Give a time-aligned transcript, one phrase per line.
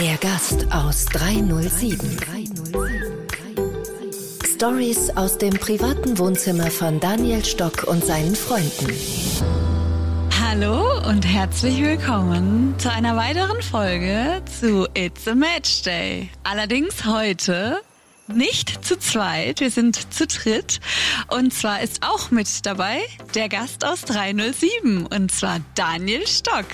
[0.00, 2.16] Der Gast aus 307.
[4.54, 8.88] Stories aus dem privaten Wohnzimmer von Daniel Stock und seinen Freunden.
[10.40, 16.30] Hallo und herzlich willkommen zu einer weiteren Folge zu It's a Match Day.
[16.44, 17.82] Allerdings heute
[18.28, 20.80] nicht zu zweit, wir sind zu dritt.
[21.28, 23.00] Und zwar ist auch mit dabei
[23.34, 26.66] der Gast aus 307 und zwar Daniel Stock.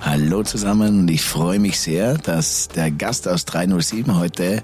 [0.00, 4.62] Hallo zusammen und ich freue mich sehr, dass der Gast aus 307 heute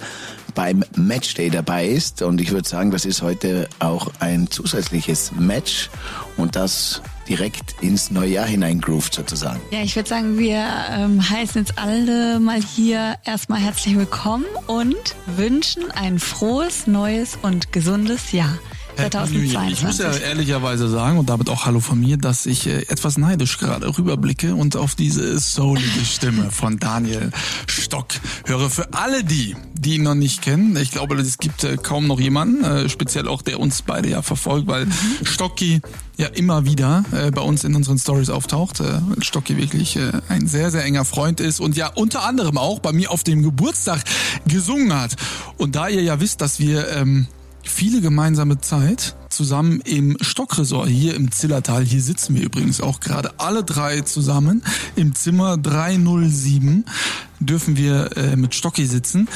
[0.54, 2.23] beim Matchday dabei ist.
[2.23, 5.90] Und ich würde sagen, das ist heute auch ein zusätzliches Match
[6.37, 9.60] und das direkt ins neue Jahr hineingroovt sozusagen.
[9.70, 15.16] Ja, ich würde sagen, wir ähm, heißen jetzt alle mal hier erstmal herzlich willkommen und
[15.27, 18.59] wünschen ein frohes, neues und gesundes Jahr.
[18.96, 19.72] 2022.
[19.72, 23.18] Ich muss ja ehrlicherweise sagen und damit auch Hallo von mir, dass ich äh, etwas
[23.18, 27.30] neidisch gerade rüberblicke und auf diese soulige Stimme von Daniel
[27.66, 28.06] Stock
[28.46, 28.70] höre.
[28.70, 32.20] Für alle die, die ihn noch nicht kennen, ich glaube, es gibt äh, kaum noch
[32.20, 34.92] jemanden, äh, speziell auch der uns beide ja verfolgt, weil mhm.
[35.24, 35.80] Stocki
[36.16, 38.80] ja immer wieder äh, bei uns in unseren Stories auftaucht.
[38.80, 42.79] Äh, Stocki wirklich äh, ein sehr, sehr enger Freund ist und ja unter anderem auch
[42.79, 44.02] bei mir auf dem Geburtstag
[44.46, 45.16] gesungen hat.
[45.56, 47.26] Und da ihr ja wisst, dass wir ähm,
[47.65, 51.84] viele gemeinsame Zeit zusammen im Stockresort hier im Zillertal.
[51.84, 54.62] Hier sitzen wir übrigens auch gerade alle drei zusammen
[54.96, 56.85] im Zimmer 307
[57.40, 59.29] dürfen wir äh, mit Stocki sitzen.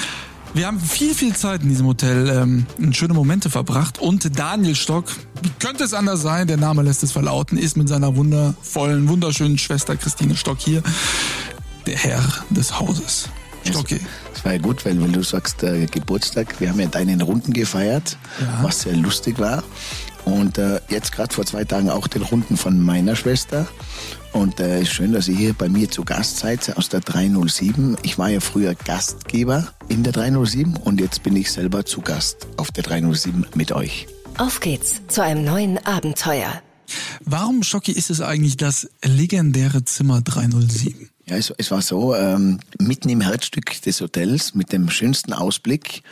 [0.55, 3.99] Wir haben viel, viel Zeit in diesem Hotel ähm, schöne Momente verbracht.
[3.99, 5.05] Und Daniel Stock,
[5.43, 9.59] wie könnte es anders sein, der Name lässt es verlauten, ist mit seiner wundervollen, wunderschönen
[9.59, 10.83] Schwester Christine Stock hier
[11.87, 13.29] der Herr des Hauses.
[13.65, 14.01] Stocki.
[14.39, 17.53] Das war ja gut, weil wenn du sagst äh, Geburtstag, wir haben ja deinen Runden
[17.53, 18.61] gefeiert, ja.
[18.63, 19.65] was sehr lustig war.
[20.25, 23.67] Und äh, jetzt gerade vor zwei Tagen auch den Runden von meiner Schwester.
[24.33, 27.97] Und äh, ist schön, dass ihr hier bei mir zu Gast seid aus der 307.
[28.05, 32.47] Ich war ja früher Gastgeber in der 307 und jetzt bin ich selber zu Gast
[32.59, 34.07] auf der 307 mit euch.
[34.37, 36.63] Auf geht's zu einem neuen Abenteuer.
[37.25, 41.11] Warum, Schocki, ist es eigentlich das legendäre Zimmer 307?
[41.29, 46.03] Ja, es, es war so, ähm, mitten im Herzstück des Hotels mit dem schönsten Ausblick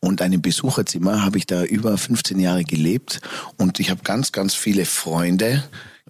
[0.00, 3.20] und einem Besucherzimmer habe ich da über 15 Jahre gelebt
[3.58, 5.62] und ich habe ganz, ganz viele Freunde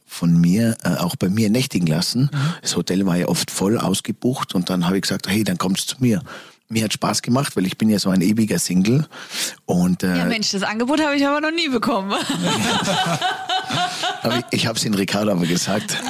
[0.07, 2.31] von mir äh, auch bei mir nächtigen lassen.
[2.33, 2.55] Mhm.
[2.63, 5.89] Das Hotel war ja oft voll ausgebucht und dann habe ich gesagt, hey, dann kommst
[5.89, 6.23] zu mir
[6.73, 9.07] mir hat Spaß gemacht, weil ich bin ja so ein ewiger Single.
[9.67, 12.13] Und, äh, ja Mensch, das Angebot habe ich aber noch nie bekommen.
[14.23, 15.97] aber ich, ich habe es in Ricardo aber gesagt.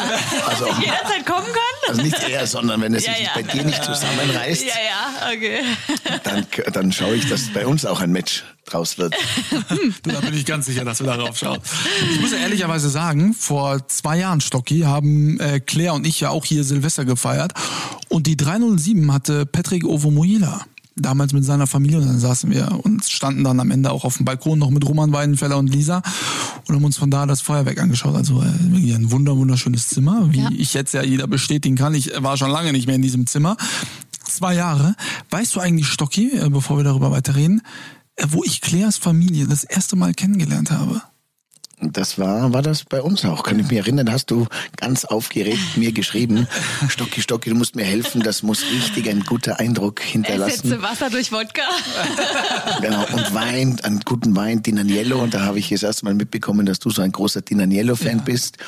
[0.47, 1.82] Also, Dass jederzeit kommen kann?
[1.93, 3.31] Also nicht er, sondern wenn es ja, sich ja.
[3.35, 5.61] bei dir nicht zusammenreißt, ja, ja, okay.
[6.25, 9.15] dann, dann schaue ich, dass bei uns auch ein Match draus wird.
[10.03, 11.59] du, da bin ich ganz sicher, dass wir darauf schauen.
[12.13, 16.31] Ich muss ja ehrlicherweise sagen, vor zwei Jahren, Stocki, haben äh, Claire und ich ja
[16.31, 17.53] auch hier Silvester gefeiert
[18.09, 20.65] und die 307 hatte Patrick Ovomuila
[20.97, 24.17] damals mit seiner Familie und dann saßen wir und standen dann am Ende auch auf
[24.17, 26.03] dem Balkon noch mit Roman Weidenfeller und Lisa
[26.69, 28.15] und haben uns von da das Feuerwerk angeschaut.
[28.15, 30.51] Also äh, wirklich ein wunder wunderschönes Zimmer, wie ja.
[30.57, 31.95] ich jetzt ja jeder bestätigen kann.
[31.95, 33.57] Ich war schon lange nicht mehr in diesem Zimmer.
[34.25, 34.95] Zwei Jahre.
[35.31, 37.63] Weißt du eigentlich, Stocki, äh, bevor wir darüber weiterreden,
[38.17, 41.03] äh, wo ich Claires Familie das erste Mal kennengelernt habe?
[41.83, 43.43] Das war, war das bei uns auch.
[43.43, 46.47] Kann ich mich erinnern, hast du ganz aufgeregt mir geschrieben,
[46.89, 50.71] Stocki, Stocki, du musst mir helfen, das muss richtig ein guter Eindruck hinterlassen.
[50.71, 51.63] Ersetze Wasser durch Wodka.
[52.81, 55.23] genau, und Wein, einen guten Wein, Dinaniello.
[55.23, 58.23] Und da habe ich das erste Mal mitbekommen, dass du so ein großer Dinaniello-Fan ja.
[58.23, 58.59] bist.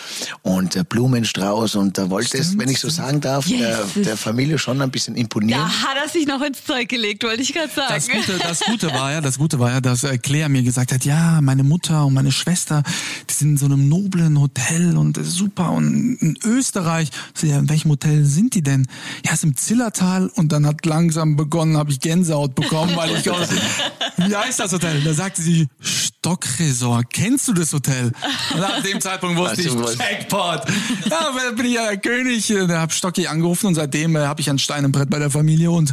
[0.43, 1.77] Und äh, Blumenstrauß.
[1.77, 2.63] Und da wolltest, Stimmt.
[2.63, 3.61] wenn ich so sagen darf, yes.
[3.95, 5.61] der, der, Familie schon ein bisschen imponieren.
[5.61, 7.95] Da hat er sich noch ins Zeug gelegt, wollte ich gerade sagen.
[7.95, 10.93] Das Gute, das Gute war ja, das Gute war ja, dass äh, Claire mir gesagt
[10.93, 12.83] hat, ja, meine Mutter und meine Schwester,
[13.29, 17.11] die sind in so einem noblen Hotel und super und in Österreich.
[17.35, 18.87] So, ja, in welchem Hotel sind die denn?
[19.25, 23.31] Ja, ist im Zillertal und dann hat langsam begonnen, habe ich Gänsehaut bekommen, weil ich
[23.31, 23.49] aus,
[24.17, 25.03] wie heißt das Hotel?
[25.03, 27.13] Da sagte sie Stockresort.
[27.13, 28.13] Kennst du das Hotel?
[28.55, 30.63] Und ab dem Zeitpunkt wusste ich, Jackpot.
[31.11, 32.47] Ja, da bin ich ja der König.
[32.47, 35.31] Da habe Stocki angerufen und seitdem äh, habe ich ein Stein im Brett bei der
[35.31, 35.93] Familie und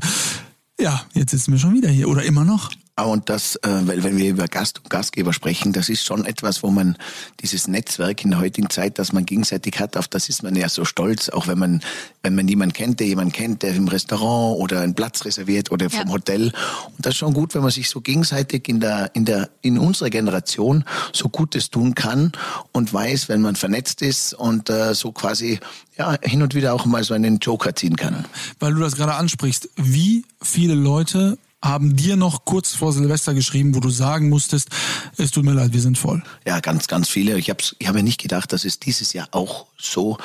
[0.79, 2.71] ja, jetzt sitzen wir schon wieder hier oder immer noch.
[2.95, 6.61] Und das, äh, weil wenn wir über Gast und Gastgeber sprechen, das ist schon etwas,
[6.61, 6.97] wo man
[7.39, 10.69] dieses Netzwerk in der heutigen Zeit, das man gegenseitig hat, auf das ist man ja
[10.69, 11.81] so stolz, auch wenn man,
[12.21, 15.89] wenn man jemanden kennt, der jemanden kennt, der im Restaurant oder einen Platz reserviert oder
[15.89, 16.13] vom ja.
[16.13, 16.51] Hotel.
[16.97, 19.79] Und das ist schon gut, wenn man sich so gegenseitig in der, in der, in
[19.79, 20.83] unserer Generation
[21.13, 22.33] so Gutes tun kann
[22.71, 25.59] und weiß, wenn man vernetzt ist und äh, so quasi
[25.97, 28.25] ja, hin und wieder auch mal so einen Joker ziehen kann.
[28.59, 33.75] Weil du das gerade ansprichst, wie viele Leute haben dir noch kurz vor Silvester geschrieben,
[33.75, 34.69] wo du sagen musstest,
[35.17, 36.23] es tut mir leid, wir sind voll.
[36.45, 37.37] Ja, ganz, ganz viele.
[37.37, 40.17] Ich habe ich hab mir nicht gedacht, dass es dieses Jahr auch so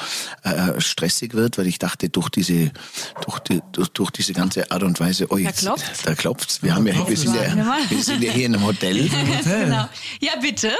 [0.42, 2.70] äh, stressig wird, weil ich dachte, durch diese,
[3.24, 6.02] durch, die, durch, durch diese ganze Art und Weise, oh jetzt, Da klopft's.
[6.02, 6.62] da klopft's.
[6.62, 9.02] Wir haben ja, wir sind ja, wir sind ja hier in einem Hotel.
[9.38, 9.64] Hotel.
[9.66, 9.88] Genau.
[10.20, 10.72] Ja, bitte.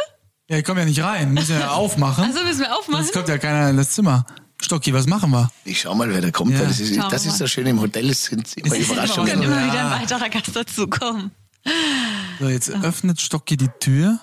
[0.49, 2.25] Ja, ich komme ja nicht rein, muss ja aufmachen.
[2.25, 3.05] Also müssen wir aufmachen.
[3.05, 4.25] Sonst kommt ja keiner in das Zimmer.
[4.61, 5.51] Stocki, was machen wir?
[5.65, 6.65] Ich schau mal, wer da kommt, Ja.
[6.65, 7.39] das ist, Schauen das ist mal.
[7.39, 9.31] so schön im Hotel, es sind immer Es ist immer Überraschungen.
[9.31, 11.31] Könnte immer wieder ein weiterer Gast dazukommen.
[12.41, 14.19] So, jetzt öffnet Stocki die Tür.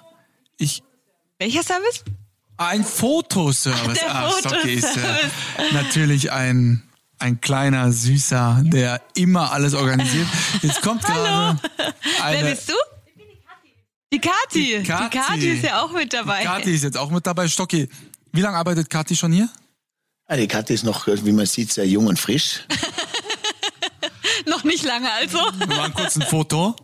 [0.57, 0.81] Ich
[1.39, 2.03] Welcher Service?
[2.57, 3.99] Ein Fotoservice.
[3.99, 5.31] Der Ah, Stocki ist Fotoservice.
[5.57, 6.83] äh, natürlich ein,
[7.19, 10.27] ein kleiner Süßer, der immer alles organisiert.
[10.61, 12.49] Jetzt kommt gerade Wer eine.
[12.51, 12.73] bist du?
[14.13, 14.77] Die Kati.
[14.79, 15.17] Die Kati.
[15.17, 16.43] Kati ist ja auch mit dabei.
[16.43, 17.47] Kathi ist jetzt auch mit dabei.
[17.47, 17.89] Stocki,
[18.31, 19.49] wie lange arbeitet Kathi schon hier?
[20.33, 22.61] Ah, die Katze ist noch, wie man sieht, sehr jung und frisch.
[24.47, 25.37] Noch nicht lange also.
[25.37, 26.75] Wir machen kurz ein Foto.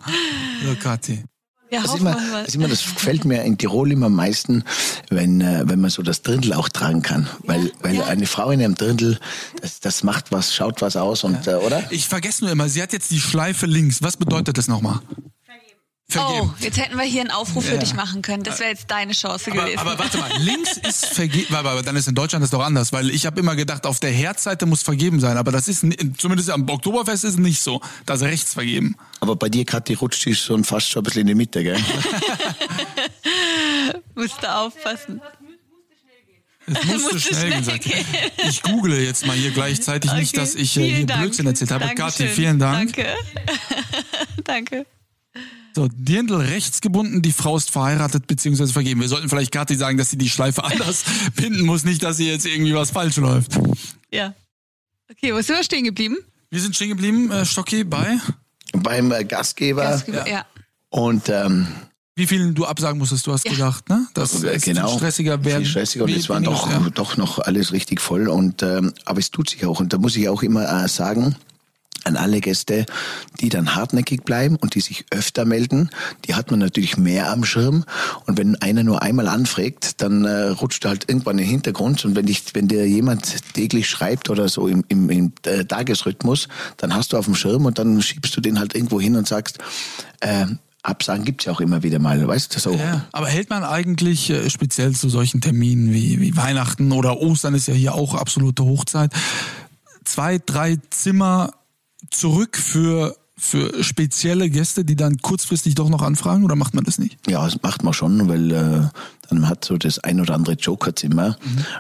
[0.63, 1.24] So, Kathi.
[1.72, 4.13] Ja, Das, ist hoffen immer, das, ist immer, das gefällt mir in Tirol immer am
[4.13, 4.63] meisten,
[5.10, 7.28] wenn, äh, wenn man so das Dirndl auch tragen kann.
[7.44, 8.06] Weil, weil ja.
[8.06, 9.18] eine Frau in einem Dirndl,
[9.63, 11.92] das, das macht was, schaut was aus und, äh, oder?
[11.92, 14.04] Ich vergesse nur immer, sie hat jetzt die Schleife links.
[14.04, 15.00] Was bedeutet das nochmal?
[16.16, 16.56] Oh, Vergeben.
[16.62, 17.78] jetzt hätten wir hier einen Aufruf für Ja.
[17.78, 18.42] dich machen können.
[18.44, 19.78] Das wäre jetzt deine Chance Aber, gewesen.
[19.80, 22.92] aber warte mal, links ist vergeben, aber, aber dann ist in Deutschland das doch anders,
[22.92, 25.86] weil ich habe immer gedacht, auf der Herzseite muss vergeben sein, aber das ist
[26.18, 28.96] zumindest am Oktoberfest ist es nicht so, da ist rechts vergeben.
[29.20, 31.78] Aber bei dir, Kathi, rutscht die schon fast schon ein bisschen in die Mitte, gell?
[34.16, 35.22] Musst du aufpassen.
[36.66, 37.84] Es musste Musste schnell schnell gesagt.
[37.84, 38.06] gehen.
[38.48, 41.22] Ich google jetzt mal hier gleichzeitig nicht, Okay, dass ich äh, vielen hier Dank.
[41.22, 41.86] Blödsinn erzählt habe.
[41.86, 42.28] Dankeschön.
[42.28, 42.94] Kathi, vielen Dank.
[42.96, 43.16] Danke.
[44.44, 44.86] Danke.
[45.75, 48.68] So, Dirndl rechts gebunden, die Frau ist verheiratet bzw.
[48.68, 49.01] vergeben.
[49.01, 51.04] Wir sollten vielleicht Kathi sagen, dass sie die Schleife anders
[51.36, 53.60] binden muss, nicht, dass sie jetzt irgendwie was falsch läuft.
[54.12, 54.33] Ja.
[55.12, 56.18] Okay, wo sind wir stehen geblieben?
[56.50, 58.18] Wir sind stehen geblieben, äh, Stocki, bei
[58.74, 59.83] Beim äh, Gastgeber.
[59.83, 60.45] Gastgeber, ja.
[60.89, 61.68] Und ähm,
[62.16, 63.51] wie vielen du absagen musstest, du hast Ja.
[63.54, 64.07] gedacht, ne?
[64.13, 65.63] Das äh, ist genau, stressiger werden.
[65.63, 66.89] viel stressiger und es waren weniger, doch, ja.
[66.89, 68.27] doch noch alles richtig voll.
[68.27, 69.80] Und ähm, aber es tut sich auch.
[69.80, 71.36] Und da muss ich auch immer äh, sagen,
[72.10, 72.86] an alle Gäste,
[73.40, 75.90] die dann hartnäckig bleiben und die sich öfter melden,
[76.26, 77.86] die hat man natürlich mehr am Schirm.
[78.26, 82.04] Und wenn einer nur einmal anfragt, dann äh, rutscht er halt irgendwann in den Hintergrund.
[82.04, 86.48] Und wenn dich, wenn dir jemand täglich schreibt oder so im, im, im äh, Tagesrhythmus,
[86.78, 89.28] dann hast du auf dem Schirm und dann schiebst du den halt irgendwo hin und
[89.28, 89.60] sagst,
[90.20, 90.48] äh,
[90.82, 92.72] Absagen gibt's ja auch immer wieder mal, weißt du so.
[92.74, 97.54] Ja, aber hält man eigentlich äh, speziell zu solchen Terminen wie, wie Weihnachten oder Ostern
[97.54, 99.12] ist ja hier auch absolute Hochzeit,
[100.06, 101.52] zwei, drei Zimmer
[102.12, 106.98] zurück für, für spezielle Gäste, die dann kurzfristig doch noch anfragen oder macht man das
[107.00, 107.18] nicht?
[107.28, 108.88] Ja, das macht man schon, weil äh,
[109.30, 111.38] dann hat so das ein oder andere Jokerzimmer.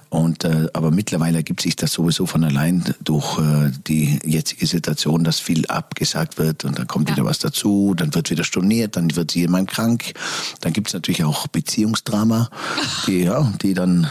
[0.09, 5.23] Und äh, aber mittlerweile ergibt sich das sowieso von allein durch äh, die jetzige Situation,
[5.23, 7.15] dass viel abgesagt wird und dann kommt Ja.
[7.15, 10.13] wieder was dazu, dann wird wieder storniert, dann wird jemand krank.
[10.61, 12.49] Dann gibt's natürlich auch Beziehungsdrama,
[13.07, 14.07] die ja, die dann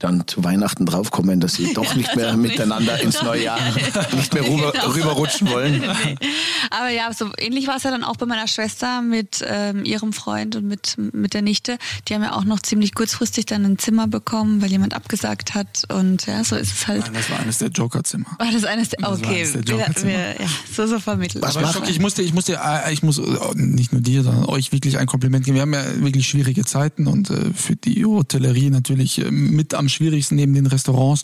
[0.00, 2.50] dann zu Weihnachten draufkommen, dass sie doch nicht mehr doch nicht.
[2.52, 3.58] miteinander ins neue Jahr
[4.16, 4.88] nicht mehr rüber, Genau.
[4.90, 5.82] rüberrutschen wollen.
[6.70, 10.12] Aber ja, so ähnlich war es ja dann auch bei meiner Schwester mit ähm, ihrem
[10.12, 11.78] Freund und mit, mit der Nichte.
[12.08, 15.84] Die haben ja auch noch ziemlich kurzfristig dann ein Zimmer bekommen, weil jemand abgesagt hat.
[15.92, 17.04] Und ja, so ist es halt.
[17.04, 18.26] Nein, das war eines der Jokerzimmer.
[18.38, 20.10] War das eines der, war okay, eines der wir, Jokerzimmer.
[20.12, 21.42] wir, ja, so so vermittelt.
[21.44, 23.20] Was Aber macht- Stock, ich musste, ich musste, äh, ich muss
[23.54, 25.56] nicht nur dir, sondern euch wirklich ein Kompliment geben.
[25.56, 29.88] Wir haben ja wirklich schwierige Zeiten und äh, für die Hotellerie natürlich äh, mit am
[29.90, 31.22] schwierigsten neben den Restaurants.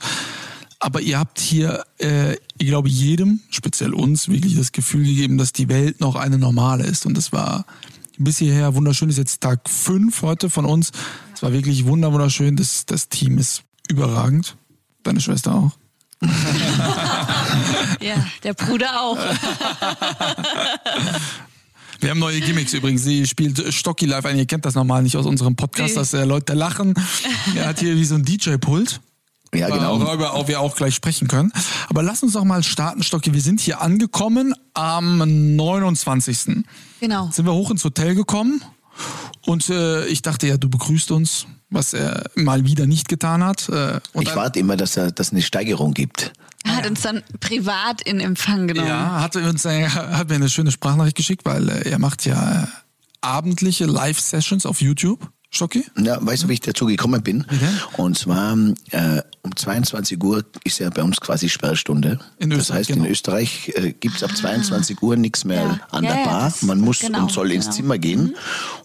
[0.78, 5.52] Aber ihr habt hier, äh, ich glaube, jedem, speziell uns, wirklich das Gefühl gegeben, dass
[5.52, 7.06] die Welt noch eine normale ist.
[7.06, 7.64] Und das war
[8.18, 9.08] bis hierher wunderschön.
[9.08, 10.92] Ist jetzt Tag fünf heute von uns.
[11.34, 12.56] Es war wirklich wunder wunderschön.
[12.56, 14.56] Das, das Team ist überragend.
[15.02, 15.72] Deine Schwester auch.
[18.00, 19.18] Ja, der Bruder auch.
[22.06, 23.02] Wir haben neue Gimmicks übrigens.
[23.02, 24.38] Sie spielt Stocki live ein.
[24.38, 25.94] Ihr kennt das normal nicht aus unserem Podcast, Nee.
[25.96, 26.94] dass äh, Leute lachen.
[27.56, 29.00] Er hat hier wie so ein DJ-Pult.
[29.52, 29.98] Ja, genau.
[29.98, 31.50] Worüber auch wir auch gleich sprechen können.
[31.88, 33.34] Aber lass uns doch mal starten, Stocki.
[33.34, 35.18] Wir sind hier angekommen am
[35.56, 36.62] 29.
[37.00, 37.28] Genau.
[37.32, 38.62] Sind wir hoch ins Hotel gekommen
[39.44, 43.68] und äh, ich dachte ja, du begrüßt uns, was er mal wieder nicht getan hat.
[43.68, 46.32] Äh, und Ich warte immer, dass er- dass es eine Steigerung gibt.
[46.66, 48.88] Er hat uns dann privat in Empfang genommen.
[48.88, 52.62] Ja, hat, uns, äh, hat mir eine schöne Sprachnachricht geschickt, weil äh, er macht ja
[52.62, 52.66] äh,
[53.20, 55.30] abendliche Live-Sessions auf YouTube.
[55.50, 55.84] Stocki?
[55.98, 57.46] Ja, weißt du, wie ich dazu gekommen bin?
[57.96, 58.56] Und zwar,
[58.90, 62.18] äh, um 22 Uhr ist ja bei uns quasi Sperrstunde.
[62.38, 63.04] In das Österreich, heißt, genau.
[63.04, 65.80] in Österreich äh, gibt es ab 22 Uhr nichts mehr Ja.
[65.92, 66.42] an Ja, der ja, Bar.
[66.46, 67.76] das- Man muss genau, und soll ins genau.
[67.76, 68.34] Zimmer gehen.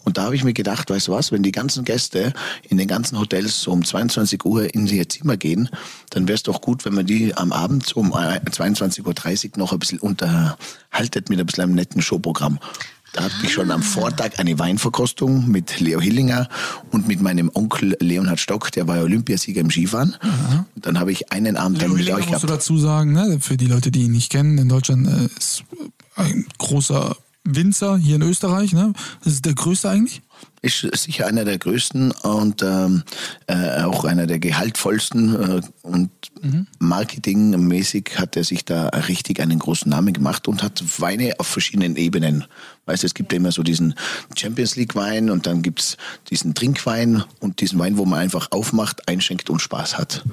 [0.06, 2.32] Und da habe ich mir gedacht, weißt du was, wenn die ganzen Gäste
[2.70, 5.68] in den ganzen Hotels so um 22 Uhr in ihr Zimmer gehen,
[6.12, 9.74] dann wäre es doch gut, wenn man die am Abend um äh, 22.30 Uhr noch
[9.74, 12.60] ein bisschen unterhaltet mit ein bisschen einem netten Showprogramm.
[13.13, 16.48] Da hatte ich schon am Vortag eine Weinverkostung mit Leo Hillinger
[16.91, 20.15] und mit meinem Onkel Leonhard Stock, der war ja Olympiasieger im Skifahren.
[20.75, 22.62] Und dann habe ich einen Abend dann Leo mit Hillinger euch musst du gehabt.
[22.62, 25.63] dazu sagen, ne, für die Leute, die ihn nicht kennen, in Deutschland äh, ist
[26.15, 28.72] ein großer Winzer hier in Österreich.
[28.74, 28.94] Ne?
[29.24, 30.22] Das ist der größte eigentlich.
[30.63, 33.03] Ist sicher einer der größten und ähm,
[33.48, 36.12] äh, auch einer der gehaltvollsten äh, und
[36.80, 41.96] marketingmäßig hat er sich da richtig einen großen Namen gemacht und hat Weine auf verschiedenen
[41.96, 42.46] Ebenen.
[42.86, 43.96] Weißt du, es gibt ja immer so diesen
[44.36, 45.98] Champions League Wein und dann gibt's
[46.30, 50.24] diesen Trinkwein und diesen Wein, wo man einfach aufmacht, einschenkt und Spaß hat.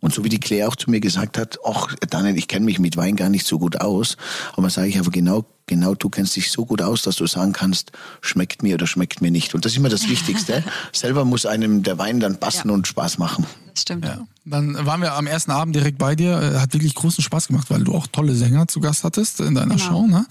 [0.00, 2.78] Und so wie die Claire auch zu mir gesagt hat, ach Daniel, ich kenne mich
[2.78, 4.16] mit Wein gar nicht so gut aus,
[4.54, 7.52] aber sage ich aber genau, genau, du kennst dich so gut aus, dass du sagen
[7.52, 9.54] kannst, schmeckt mir oder schmeckt mir nicht.
[9.54, 10.62] Und das ist immer das Wichtigste.
[10.92, 12.74] Selber muss einem der Wein dann passen Ja.
[12.74, 13.46] und Spaß machen.
[13.72, 14.04] Das stimmt.
[14.04, 14.26] Ja.
[14.44, 16.40] Dann waren wir am ersten Abend direkt bei dir.
[16.40, 19.54] Äh, Hat wirklich großen Spaß gemacht, weil du auch tolle Sänger zu Gast hattest in
[19.54, 19.88] deiner Genau.
[19.88, 20.06] Show.
[20.06, 20.24] Ne?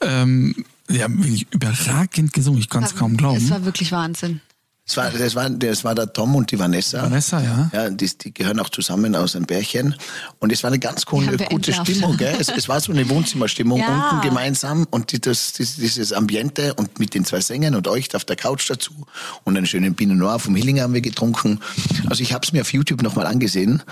[0.00, 2.60] Ähm, die haben wirklich überragend gesungen.
[2.60, 3.50] Ich kann es kaum Es glauben.
[3.50, 4.40] war wirklich Wahnsinn.
[4.86, 7.02] Das war, das war, das war der Tom und die Vanessa.
[7.04, 7.70] Vanessa, ja.
[7.72, 9.94] Ja, die, die gehören auch zusammen aus einem Bärchen.
[10.40, 11.90] Und es war eine ganz coole, gute entlarvt.
[11.90, 12.16] Stimmung.
[12.18, 12.36] Gell?
[12.38, 14.10] Es, es war so eine Wohnzimmerstimmung Ja.
[14.10, 18.14] unten gemeinsam und die, das, das, dieses Ambiente und mit den zwei Sängern und euch
[18.14, 18.92] auf der Couch dazu
[19.44, 21.60] und einen schönen Pinot Noir vom Hillinger haben wir getrunken.
[22.10, 23.82] Also ich habe es mir auf YouTube nochmal angesehen.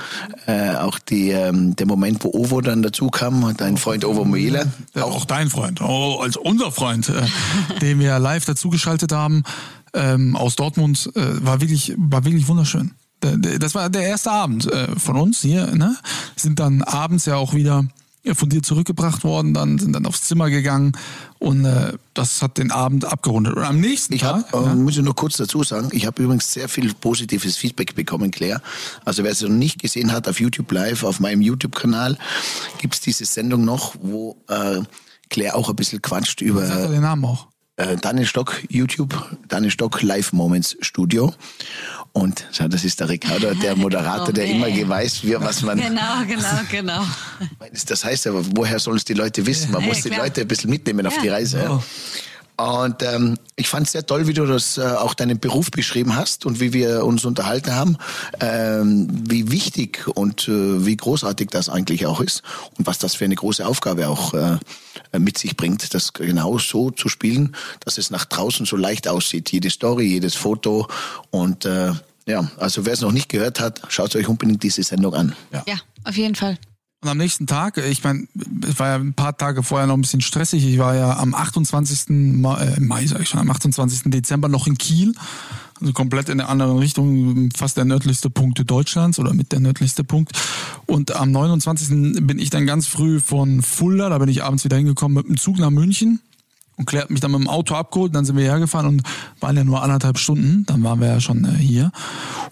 [0.46, 4.64] Äh, auch die, ähm, der Moment, wo Ovo dann dazu kam, dein Freund Ovo Muela.
[4.94, 7.22] Ja, auch dein Freund, oh, als unser Freund, äh,
[7.80, 9.42] den wir live dazugeschaltet haben
[9.94, 12.92] ähm, aus Dortmund, äh, war wirklich, war wirklich wunderschön.
[13.22, 15.96] Der- der- Das war der erste Abend äh, von uns hier, ne?
[16.36, 17.84] Sind dann abends ja auch wieder
[18.24, 20.92] ja, von dir zurückgebracht worden, dann sind dann aufs Zimmer gegangen
[21.40, 23.54] und äh, das hat den Abend abgerundet.
[23.56, 26.22] Und am nächsten Ich habe, Tag, äh, muss ich nur kurz dazu sagen, ich habe
[26.22, 28.62] übrigens sehr viel positives Feedback bekommen, Claire.
[29.04, 32.16] Also wer es noch nicht gesehen hat auf YouTube Live, auf meinem YouTube-Kanal,
[32.78, 34.80] gibt's diese Sendung noch, wo äh,
[35.28, 37.48] Claire auch ein bisschen quatscht sag doch über den Namen auch.
[37.82, 39.14] Äh, Daniel Stock YouTube,
[39.48, 41.32] Daniel Stock Live Moments Studio.
[42.12, 45.78] Und schau, das ist der Ricardo, der Moderator, Oh, der immer weiß, wie, was man.
[45.80, 47.04] Genau, genau, genau.
[47.86, 49.70] Das heißt aber, woher sollen es die Leute wissen?
[49.72, 50.24] Man Ja, muss die klar.
[50.24, 51.22] Leute ein bisschen mitnehmen auf Ja.
[51.22, 51.80] die Reise.
[52.56, 56.16] Und ähm, ich fand es sehr toll, wie du das äh, auch deinen Beruf beschrieben
[56.16, 57.96] hast und wie wir uns unterhalten haben,
[58.40, 62.42] ähm, wie wichtig und äh, wie großartig das eigentlich auch ist
[62.78, 64.58] und was das für eine große Aufgabe auch äh,
[65.18, 69.50] mit sich bringt, das genau so zu spielen, dass es nach draußen so leicht aussieht.
[69.50, 70.88] Jede Story, jedes Foto
[71.30, 71.92] und äh,
[72.26, 75.34] ja, also wer es noch nicht gehört hat, schaut euch unbedingt diese Sendung an.
[75.66, 76.58] Ja, auf jeden Fall.
[77.02, 78.28] Und am nächsten Tag, ich meine,
[78.68, 80.64] es war ja ein paar Tage vorher noch ein bisschen stressig.
[80.64, 82.10] Ich war ja am 28.
[82.40, 84.02] Mai, äh, Mai sag ich schon, am 28.
[84.12, 85.12] Dezember noch in Kiel.
[85.80, 90.04] Also komplett in der anderen Richtung, fast der nördlichste Punkt Deutschlands oder mit der nördlichste
[90.04, 90.30] Punkt.
[90.86, 92.24] Und am 29.
[92.24, 95.38] bin ich dann ganz früh von Fulda, da bin ich abends wieder hingekommen mit dem
[95.38, 96.20] Zug nach München.
[96.76, 99.02] Und Claire hat mich dann mit dem Auto abgeholt, dann sind wir hergefahren und
[99.40, 101.90] waren ja nur anderthalb Stunden, dann waren wir ja schon äh, hier.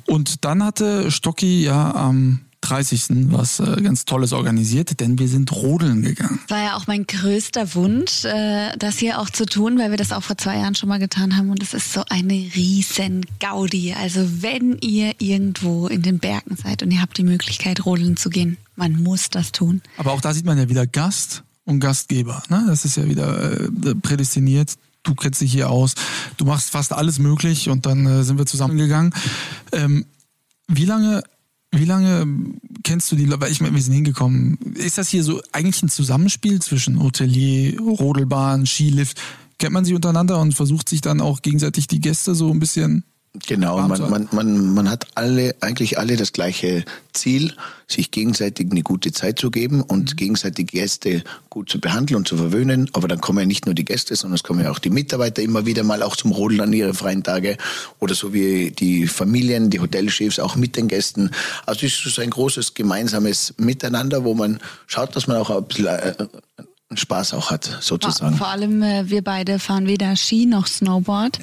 [0.08, 3.30] Und dann hatte Stocki ja am 30.
[3.32, 6.40] was äh, ganz Tolles organisiert, denn wir sind rodeln gegangen.
[6.48, 10.12] War ja auch mein größter Wunsch, äh, das hier auch zu tun, weil wir das
[10.12, 13.94] auch vor zwei Jahren schon mal getan haben und es ist so eine riesen Gaudi.
[13.94, 18.30] Also wenn ihr irgendwo in den Bergen seid und ihr habt die Möglichkeit, rodeln zu
[18.30, 19.80] gehen, man muss das tun.
[19.96, 22.42] Aber auch da sieht man ja wieder Gast und Gastgeber.
[22.48, 22.64] Ne?
[22.66, 24.74] Das ist ja wieder äh, prädestiniert.
[25.02, 25.94] Du kennst dich hier aus.
[26.36, 29.14] Du machst fast alles möglich und dann äh, sind wir zusammengegangen.
[29.72, 30.04] Ähm,
[30.68, 31.22] wie lange,
[31.72, 32.26] wie lange
[32.82, 33.48] kennst du die Leute?
[33.48, 34.58] Ich meine, wir sind hingekommen.
[34.74, 39.20] Ist das hier so eigentlich ein Zusammenspiel zwischen Hotelier, Rodelbahn, Skilift?
[39.58, 43.04] Kennt man sie untereinander und versucht sich dann auch gegenseitig die Gäste so ein bisschen
[43.46, 47.54] Genau, man, man, man, man hat alle, eigentlich alle das gleiche Ziel,
[47.86, 52.36] sich gegenseitig eine gute Zeit zu geben und gegenseitig Gäste gut zu behandeln und zu
[52.36, 52.90] verwöhnen.
[52.92, 55.42] Aber dann kommen ja nicht nur die Gäste, sondern es kommen ja auch die Mitarbeiter
[55.42, 57.56] immer wieder mal auch zum Rodeln an ihre freien Tage
[58.00, 61.30] oder so wie die Familien, die Hotelchefs auch mit den Gästen.
[61.66, 64.58] Also es ist so ein großes gemeinsames Miteinander, wo man
[64.88, 66.14] schaut, dass man auch ein bisschen äh,
[66.92, 68.36] Spaß auch hat, sozusagen.
[68.36, 71.38] Vor allem äh, wir beide fahren weder Ski noch Snowboard.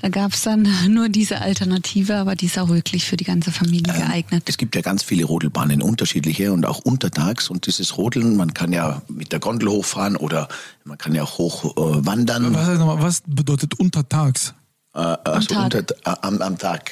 [0.00, 3.52] Da gab es dann nur diese Alternative, aber die ist auch wirklich für die ganze
[3.52, 4.42] Familie geeignet.
[4.46, 7.48] Es gibt ja ganz viele Rodelbahnen, unterschiedliche und auch untertags.
[7.48, 10.48] Und dieses Rodeln, man kann ja mit der Gondel hochfahren oder
[10.84, 12.52] man kann ja auch hoch äh, wandern.
[12.52, 14.54] Was bedeutet untertags?
[14.94, 15.64] Äh, also Tag.
[15.64, 16.90] Unter, äh, am, am Tag.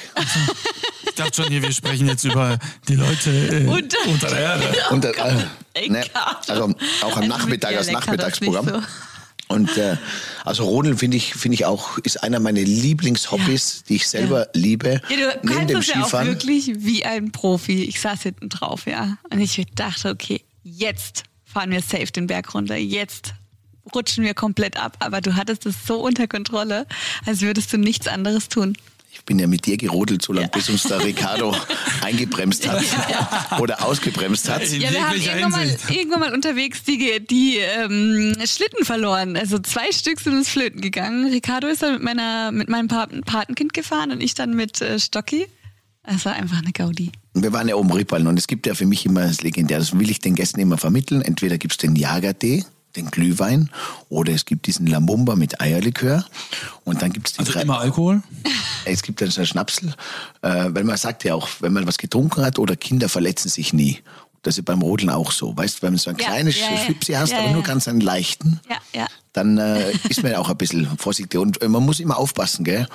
[1.21, 4.75] dachte schon hier, wir sprechen jetzt über die Leute äh, Unter- unter der Erde.
[4.91, 5.13] Und, äh,
[5.75, 6.05] Ey, ne,
[6.49, 6.65] also
[7.03, 8.67] auch am Also Nachmittag mit als Nachmittagsprogramm.
[8.67, 8.83] nicht
[9.49, 9.97] Und äh,
[10.45, 15.03] also Rodeln finde ich finde ich auch ist einer meiner Lieblingshobbys, die ich selber liebe.
[15.09, 16.27] Ja, du neben kannst dem das ja auch Skifahren.
[16.29, 17.85] wirklich wie ein Profi.
[17.85, 19.17] Ich saß hinten drauf, ja.
[19.31, 22.77] Und ich dachte, okay, jetzt fahren wir safe den Berg runter.
[22.77, 23.35] Jetzt
[23.95, 24.97] rutschen wir komplett ab.
[25.01, 26.87] Aber du hattest es so unter Kontrolle,
[27.27, 28.75] als würdest du nichts anderes tun.
[29.13, 31.55] Ich bin ja mit dir gerodelt, so lange bis uns der Ricardo
[32.01, 34.67] eingebremst hat oder ausgebremst hat.
[34.69, 39.37] Ja, wir haben irgendwann mal, irgendwann mal unterwegs die, die ähm, Schlitten verloren.
[39.37, 41.27] Also zwei Stück sind uns flöten gegangen.
[41.27, 45.01] Ricardo ist dann mit, meiner, mit meinem Paten, Patenkind gefahren und ich dann mit äh,
[45.01, 45.47] Stocki.
[46.05, 47.13] Es war einfach eine Gaudi.
[47.35, 49.99] Wir waren ja oben Rippallen und es gibt ja für mich immer das Legendär, das
[49.99, 51.21] will ich den Gästen immer vermitteln.
[51.21, 52.65] Entweder gibt's den Jagertee,
[52.97, 53.71] den Glühwein
[54.09, 56.25] oder es gibt diesen Lamumba mit Eierlikör
[56.85, 57.63] und dann gibt's die Also drei.
[57.63, 58.23] immer Alkohol?
[58.87, 59.95] Es gibt dann so ein Schnapsel,
[60.41, 63.75] äh, weil man sagt ja auch, wenn man was getrunken hat oder Kinder verletzen sich
[63.75, 63.99] nie.
[64.43, 65.55] Das ist beim Rodeln auch so.
[65.55, 66.79] Weißt du, wenn du so ein Ja, kleines ja, ja.
[66.79, 67.69] Schlipsi hast, Ja, aber ja, nur ja.
[67.69, 69.07] ganz einen leichten, Ja, ja.
[69.35, 71.39] dann äh, ist man ja auch ein bisschen vorsichtig.
[71.39, 72.89] Und äh, man muss immer aufpassen, gell?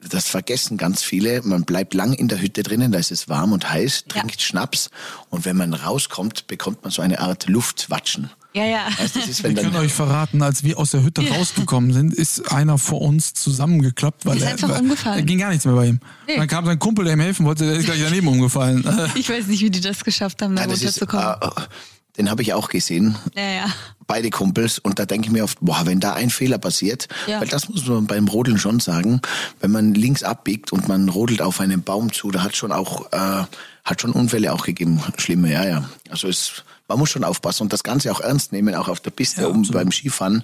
[0.00, 1.40] Das vergessen ganz viele.
[1.42, 4.20] Man bleibt lang in der Hütte drinnen, da ist es warm und heiß, Ja.
[4.22, 4.90] trinkt Schnaps
[5.30, 8.30] und wenn man rauskommt, bekommt man so eine Art Luftwatschen.
[8.58, 8.86] Ja, ja.
[8.98, 11.92] Weißt, das ist, Wir wenn können dann, euch verraten, als wir aus der Hütte rausgekommen
[11.92, 15.18] sind, ist einer vor uns zusammengeklappt, weil Ist er einfach weil- umgefallen.
[15.18, 16.00] Da ging gar nichts mehr bei ihm.
[16.26, 16.36] Nee.
[16.36, 18.84] Dann kam sein Kumpel, der ihm helfen wollte, der ist gleich daneben umgefallen.
[19.14, 21.52] Ich weiß nicht, wie die das geschafft haben, da Nein, das ist, runterzukommen.
[21.64, 21.68] äh,
[22.16, 23.16] den habe ich auch gesehen.
[23.36, 23.66] ja, ja.
[24.08, 27.40] beide Kumpels und da denke ich mir oft, boah, wenn da ein Fehler passiert, Ja.
[27.40, 29.20] weil das muss man beim Rodeln schon sagen,
[29.60, 33.12] wenn man links abbiegt und man rodelt auf einen Baum zu, da hat schon auch
[33.12, 33.44] äh,
[33.84, 35.88] hat schon Unfälle auch gegeben, schlimme, ja, ja.
[36.10, 39.10] Also es man muss schon aufpassen und das Ganze auch ernst nehmen, auch auf der
[39.10, 39.82] Piste Ja, oben absolut.
[39.82, 40.42] beim Skifahren.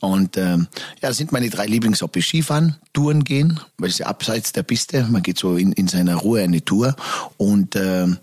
[0.00, 0.68] Und ähm,
[1.02, 2.26] ja, das sind meine drei Lieblingshobbys.
[2.26, 6.16] Skifahren, Touren gehen, weil es ja abseits der Piste, man geht so in, in seiner
[6.16, 6.94] Ruhe eine Tour
[7.38, 8.18] und, ähm,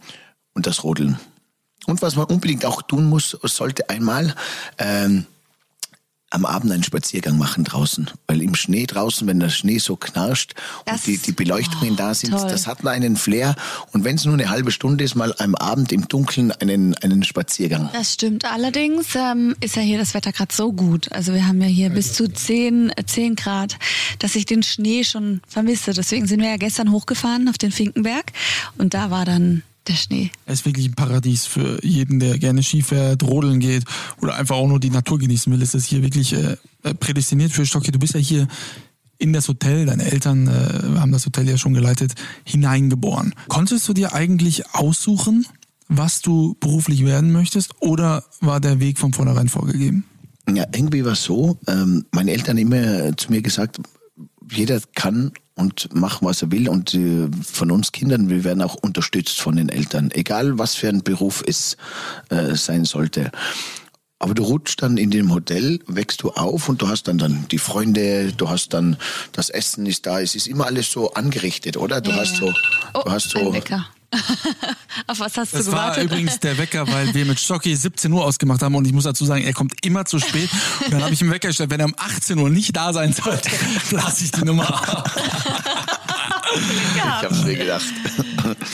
[0.54, 1.20] und das Rodeln.
[1.88, 4.36] Und was man unbedingt auch tun muss, sollte einmal
[4.78, 5.26] ähm,
[6.30, 8.10] am Abend einen Spaziergang machen draußen.
[8.28, 10.56] Weil im Schnee draußen, wenn der Schnee so knarscht
[10.86, 12.50] Das- und die, die Beleuchtungen oh, da sind, toll.
[12.50, 13.56] das hat einen Flair.
[13.94, 17.24] Und wenn es nur eine halbe Stunde ist, mal am Abend im Dunkeln einen, einen
[17.24, 17.90] Spaziergang.
[17.94, 18.46] Das stimmt.
[18.46, 21.12] Allerdings ähm, ist ja hier das Wetter gerade so gut.
[21.12, 23.78] Also wir haben ja hier bis zu 10, äh, 10 Grad,
[24.20, 25.94] dass ich den Schnee schon vermisse.
[25.94, 28.32] Deswegen sind wir ja gestern hochgefahren auf den Finkenberg
[28.78, 30.32] und da war dann der Schnee.
[30.46, 33.84] Es ist wirklich ein Paradies für jeden, der gerne Ski fährt, rodeln geht
[34.22, 35.62] oder einfach auch nur die Natur genießen will.
[35.62, 36.58] Es ist hier wirklich äh,
[37.00, 37.92] prädestiniert für Stocki.
[37.92, 38.48] Du bist ja hier
[39.18, 43.34] in das Hotel, deine Eltern äh, haben das Hotel ja schon geleitet, hineingeboren.
[43.48, 45.46] Konntest du dir eigentlich aussuchen,
[45.88, 50.06] was du beruflich werden möchtest oder war der Weg von vornherein vorgegeben?
[50.50, 53.82] Ja, irgendwie war es so, ähm, meine Eltern haben immer zu mir gesagt,
[54.52, 56.70] jeder kann und macht, was er will.
[56.70, 60.90] Und äh, von uns Kindern, wir werden auch unterstützt von den Eltern, egal was für
[60.90, 61.78] ein Beruf es
[62.30, 63.32] äh, sein sollte.
[64.20, 67.48] Aber du rutschst dann in dem Hotel, wächst du auf und du hast dann, dann
[67.50, 68.98] die Freunde, du hast dann,
[69.32, 72.02] das Essen ist da, es ist immer alles so angerichtet, oder?
[72.02, 72.52] Du hast so,
[72.96, 73.54] Oh, du hast so.
[75.08, 76.04] Auf was hast Das du war gewartet?
[76.06, 79.26] übrigens der Wecker, weil wir mit Stocki 17 Uhr ausgemacht haben und ich muss dazu
[79.26, 80.50] sagen, er kommt immer zu spät.
[80.86, 83.12] Und dann habe ich ihm Wecker gestellt, wenn er um 18 Uhr nicht da sein
[83.14, 83.50] sollte,
[83.92, 85.12] lasse ich die Nummer ab.
[86.96, 87.86] ich hab's mir gedacht.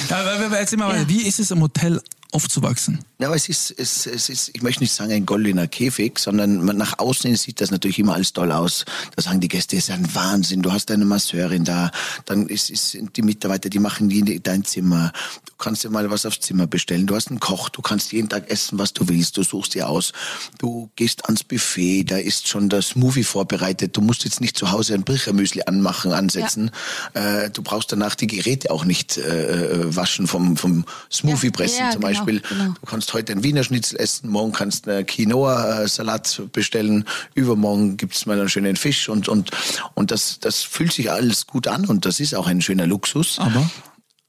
[0.09, 1.07] Ja, aber- Erzähl mal, Ja.
[1.09, 2.99] wie ist es im Hotel aufzuwachsen?
[3.19, 6.65] Ja, aber es ist, es, es ist, ich möchte nicht sagen ein goldener Käfig, sondern
[6.65, 8.86] man, nach außen sieht das natürlich immer alles toll aus.
[9.15, 11.91] Da sagen die Gäste, es ist ein Wahnsinn, du hast eine Masseurin da,
[12.25, 15.13] dann ist, ist sind die Mitarbeiter, die machen die dein Zimmer.
[15.45, 17.05] Du kannst dir mal was aufs Zimmer bestellen.
[17.05, 19.38] Du hast einen Koch, du kannst jeden Tag essen, was du willst.
[19.38, 20.12] Du suchst dir aus.
[20.57, 23.95] Du gehst ans Buffet, da ist schon das Smoothie vorbereitet.
[23.95, 26.71] Du musst jetzt nicht zu Hause ein Birchermüsli anmachen, ansetzen.
[27.13, 31.80] Äh, du brauchst danach die Geräte auch nicht äh, äh, waschen vom, vom Smoothie pressen
[31.86, 32.41] Ja, zum genau, Beispiel.
[32.41, 32.73] genau.
[32.80, 38.26] Du kannst heute ein Wiener Schnitzel essen, morgen kannst du einen Quinoa-Salat bestellen, übermorgen gibt's
[38.26, 39.52] mal einen schönen Fisch und, und,
[39.93, 43.39] und das, das fühlt sich alles gut an und das ist auch ein schöner Luxus.
[43.39, 43.69] Aber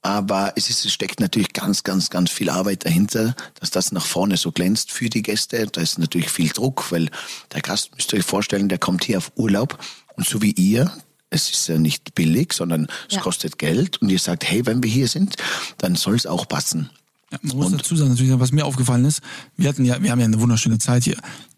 [0.01, 4.05] Aber es, ist, es steckt natürlich ganz, ganz, ganz viel Arbeit dahinter, dass das nach
[4.05, 5.65] vorne so glänzt für die Gäste.
[5.65, 7.09] Da ist natürlich viel Druck, weil
[7.53, 9.79] der Gast, müsst ihr euch vorstellen, der kommt hier auf Urlaub
[10.15, 10.91] und so wie ihr,
[11.35, 13.21] es ist ja nicht billig, sondern es Ja.
[13.21, 15.35] kostet Geld und ihr sagt, hey, wenn wir hier sind,
[15.77, 16.89] dann soll es auch passen.
[17.31, 19.21] ja, man muss dazu sagen, natürlich, was mir aufgefallen ist,
[19.57, 21.17] wir hatten ja, wir haben ja eine wunderschöne Zeit hier.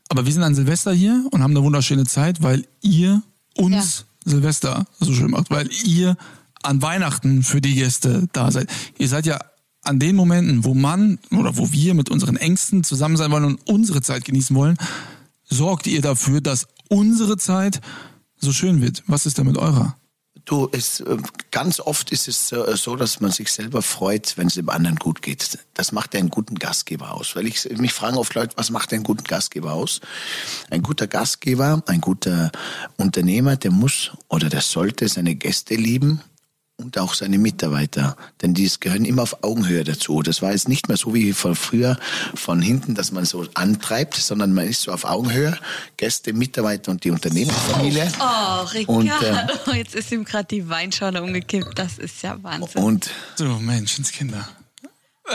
[0.09, 3.21] Aber wir sind an Silvester hier und haben eine wunderschöne Zeit, weil ihr
[3.55, 6.15] uns Silvester so schön macht, weil ihr
[6.63, 8.69] an Weihnachten für die Gäste da seid.
[8.97, 9.39] Ihr seid ja
[9.83, 13.59] an den Momenten, wo man oder wo wir mit unseren Ängsten zusammen sein wollen und
[13.67, 14.77] unsere Zeit genießen wollen,
[15.49, 17.81] sorgt ihr dafür, dass unsere Zeit
[18.37, 19.03] so schön wird.
[19.07, 19.97] Was ist denn mit eurer?
[20.45, 21.17] Du, es, äh,
[21.51, 24.95] ganz oft ist es äh, so, dass man sich selber freut, wenn es dem anderen
[24.95, 25.59] gut geht.
[25.73, 27.35] Das macht einen guten Gastgeber aus.
[27.35, 29.99] Weil ich mich fragen oft Leute, was macht einen guten Gastgeber aus?
[30.69, 32.51] Ein guter Gastgeber, ein guter
[32.95, 36.21] Unternehmer, der muss oder der sollte seine Gäste lieben
[36.77, 38.15] und auch seine Mitarbeiter.
[38.41, 40.21] Denn die gehören immer auf Augenhöhe dazu.
[40.21, 41.97] Das war jetzt nicht mehr so wie von früher
[42.35, 45.57] von hinten, dass man so antreibt, sondern man ist so auf Augenhöhe.
[45.97, 48.11] Gäste, Mitarbeiter und die Unternehmensfamilie.
[48.19, 51.77] Oh, Ricardo, und, äh, jetzt ist ihm gerade die Weinschale umgekippt.
[51.79, 52.83] Das ist ja Wahnsinn.
[52.83, 54.47] Und so, Menschenskinder.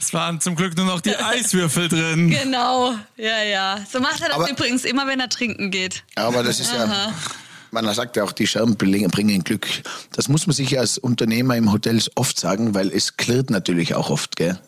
[0.00, 2.30] es waren zum Glück nur noch die Eiswürfel drin.
[2.30, 3.78] Genau, ja, ja.
[3.88, 6.02] So macht er das aber, übrigens immer, wenn er trinken geht.
[6.16, 7.12] Aber das ist ja
[7.70, 9.66] man sagt ja auch, die Scherben bringen Glück.
[10.12, 14.10] Das muss man sich als Unternehmer im Hotel oft sagen, weil es klirrt natürlich auch
[14.10, 14.58] oft, gell?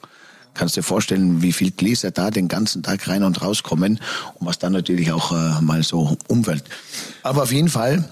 [0.55, 4.01] Kannst dir vorstellen, wie viel Gläser da den ganzen Tag rein und rauskommen
[4.35, 6.65] und was dann natürlich auch äh, mal so umfällt.
[7.23, 8.09] Aber auf jeden Fall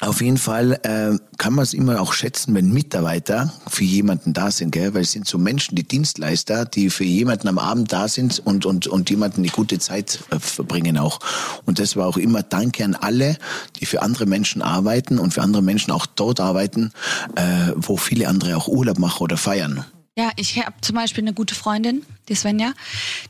[0.00, 4.50] auf jeden Fall äh, kann man es immer auch schätzen, wenn Mitarbeiter für jemanden da
[4.50, 4.94] sind, gell?
[4.94, 8.64] weil es sind so Menschen, die Dienstleister, die für jemanden am Abend da sind und,
[8.66, 11.18] und, und jemanden die gute Zeit äh, verbringen auch.
[11.64, 13.38] Und das war auch immer Danke an alle,
[13.80, 16.92] die für andere Menschen arbeiten und für andere Menschen auch dort arbeiten,
[17.36, 19.84] äh, wo viele andere auch Urlaub machen oder feiern.
[20.18, 22.72] Ja, ich habe zum Beispiel eine gute Freundin, die Svenja,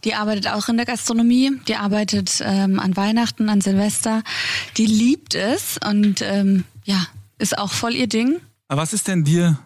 [0.05, 4.23] die arbeitet auch in der Gastronomie, die arbeitet ähm, an Weihnachten, an Silvester,
[4.77, 7.07] die liebt es und ähm, ja,
[7.39, 8.41] ist auch voll ihr Ding.
[8.69, 9.59] Aber was ist denn dir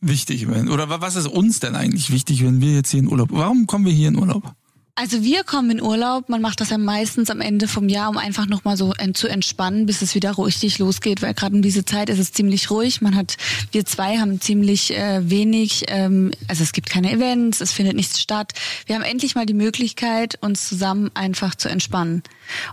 [0.00, 3.28] wichtig, wenn, oder was ist uns denn eigentlich wichtig, wenn wir jetzt hier in Urlaub,
[3.32, 4.54] warum kommen wir hier in Urlaub?
[4.98, 6.30] Also wir kommen in Urlaub.
[6.30, 9.84] Man macht das ja meistens am Ende vom Jahr, um einfach nochmal so zu entspannen,
[9.84, 11.20] bis es wieder richtig losgeht.
[11.20, 13.02] Weil gerade um diese Zeit ist es ziemlich ruhig.
[13.02, 13.36] Man hat,
[13.72, 18.20] wir zwei haben ziemlich äh, wenig, ähm, also es gibt keine Events, es findet nichts
[18.20, 18.54] statt.
[18.86, 22.22] Wir haben endlich mal die Möglichkeit, uns zusammen einfach zu entspannen.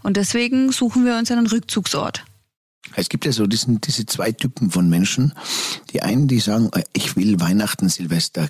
[0.01, 2.23] Und deswegen suchen wir uns einen Rückzugsort.
[2.95, 5.33] Es gibt ja so diesen, diese zwei Typen von Menschen.
[5.91, 8.47] Die einen, die sagen, äh, ich will Weihnachten, Silvester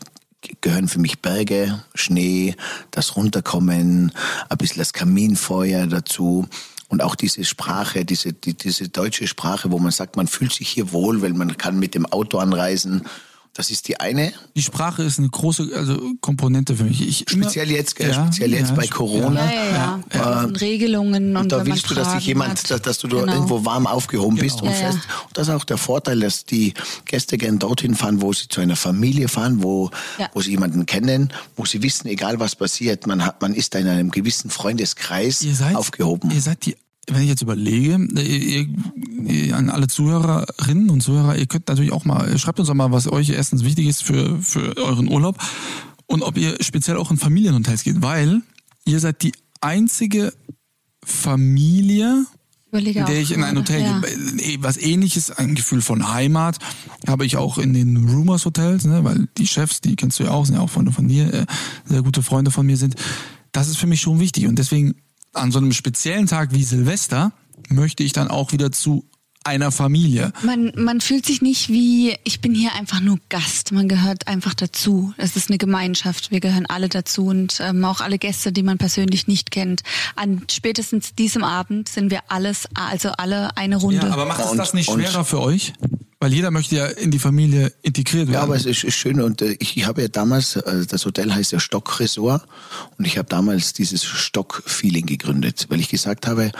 [0.61, 2.55] gehören für mich Berge, Schnee,
[2.91, 4.11] das Runterkommen,
[4.49, 6.47] ein bisschen das Kaminfeuer dazu
[6.87, 10.69] und auch diese Sprache, diese, die, diese deutsche Sprache, wo man sagt, man fühlt sich
[10.69, 13.03] hier wohl, weil man kann mit dem Auto anreisen
[13.53, 14.33] das ist die eine.
[14.55, 17.07] Die Sprache ist eine große also Komponente für mich.
[17.07, 19.45] Ich speziell immer, jetzt, ja, speziell jetzt ja, bei Corona.
[19.45, 20.41] Ja, ja, ja.
[20.41, 23.31] Äh, und Regelungen und, und da willst du, dass dich jemand, dass, dass du genau.
[23.31, 24.43] irgendwo warm aufgehoben genau.
[24.43, 24.99] bist und fest.
[25.27, 26.73] Und das ist auch der Vorteil, dass die
[27.05, 29.91] Gäste gern dorthin fahren, wo sie zu einer Familie fahren, wo,
[30.33, 33.79] wo sie jemanden kennen, wo sie wissen, egal was passiert, man hat, man ist da
[33.79, 36.31] in einem gewissen Freundeskreis ihr seid, aufgehoben.
[36.31, 36.75] Ihr seid die
[37.07, 38.67] wenn ich jetzt überlege, ihr,
[39.27, 42.91] ihr, an alle Zuhörerinnen und Zuhörer, ihr könnt natürlich auch mal, schreibt uns auch mal,
[42.91, 45.37] was euch erstens wichtig ist für, für euren Urlaub
[46.05, 48.41] und ob ihr speziell auch in Familienhotels geht, weil
[48.85, 50.33] ihr seid die einzige
[51.03, 52.25] Familie,
[52.71, 53.99] in der ich in ein Hotel ja.
[53.99, 54.57] gehe.
[54.61, 56.57] Was ähnliches, ein Gefühl von Heimat,
[57.07, 60.31] habe ich auch in den Rumors Hotels, ne, weil die Chefs, die kennst du ja
[60.31, 61.45] auch, sind ja auch Freunde von dir, äh,
[61.85, 62.95] sehr gute Freunde von mir sind.
[63.51, 64.95] Das ist für mich schon wichtig und deswegen
[65.33, 67.33] an so einem speziellen Tag wie Silvester
[67.69, 69.05] möchte ich dann auch wieder zu
[69.45, 70.31] einer Familie.
[70.41, 73.71] Man, man fühlt sich nicht wie, ich bin hier einfach nur Gast.
[73.71, 75.13] Man gehört einfach dazu.
[75.17, 76.31] Es ist eine Gemeinschaft.
[76.31, 79.83] Wir gehören alle dazu und ähm, auch alle Gäste, die man persönlich nicht kennt.
[80.15, 84.07] An spätestens diesem Abend sind wir alles, also alle eine Runde.
[84.07, 85.73] Ja, aber macht es das nicht schwerer für euch?
[86.23, 88.35] Weil jeder möchte ja in die Familie integriert werden.
[88.35, 91.33] Ja, aber es ist, schön und äh, ich, ich habe ja damals, äh, das Hotel
[91.33, 92.47] heißt ja Stock Resort
[92.97, 96.53] und ich habe damals dieses Stock-Feeling gegründet, weil ich gesagt habe,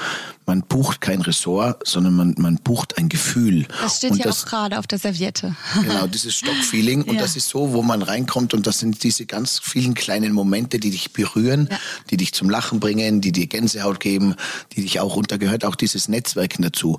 [0.45, 3.65] man bucht kein Ressort, sondern man, man bucht ein Gefühl.
[3.81, 5.55] Das steht und ja das, auch gerade auf der Serviette.
[5.81, 7.03] Genau, dieses Stockfeeling.
[7.03, 7.21] Und ja.
[7.21, 10.91] das ist so, wo man reinkommt und das sind diese ganz vielen kleinen Momente, die
[10.91, 11.77] dich berühren, ja.
[12.09, 14.35] die dich zum Lachen bringen, die dir Gänsehaut geben,
[14.75, 16.97] die dich auch untergehört, auch dieses Netzwerken dazu.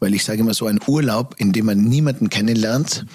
[0.00, 3.06] Weil ich sage immer so, ein Urlaub, in dem man niemanden kennenlernt,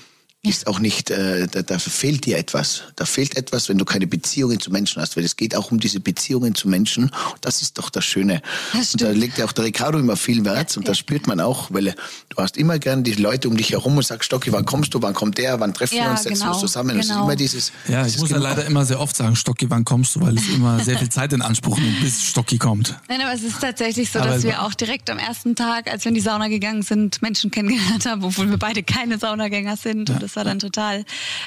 [0.44, 2.84] ist auch nicht, äh, da, da fehlt dir etwas.
[2.96, 5.80] Da fehlt etwas, wenn du keine Beziehungen zu Menschen hast, weil es geht auch um
[5.80, 7.04] diese Beziehungen zu Menschen.
[7.04, 8.42] Und das ist doch das Schöne.
[8.74, 11.40] Das und da legt ja auch der Ricardo immer viel Wert und das spürt man
[11.40, 11.94] auch, weil
[12.30, 15.02] du hast immer gern die Leute um dich herum und sagst, Stocki, wann kommst du,
[15.04, 16.90] wann kommt der, wann treffen ja, wir uns, setzen genau, wir uns zusammen.
[16.90, 17.02] Genau.
[17.02, 17.72] Das ist immer dieses.
[17.88, 20.38] Ja, dieses ich muss ja leider immer sehr oft sagen, Stocki, wann kommst du, weil
[20.38, 22.96] es immer sehr viel Zeit in Anspruch nimmt, bis Stocki kommt.
[23.08, 26.04] Nein, aber es ist tatsächlich so, aber dass wir auch direkt am ersten Tag, als
[26.04, 30.10] wir in die Sauna gegangen sind, Menschen kennengelernt haben, obwohl wir beide keine Saunagänger sind.
[30.10, 30.31] Ja.
[30.32, 31.04] Das war dann total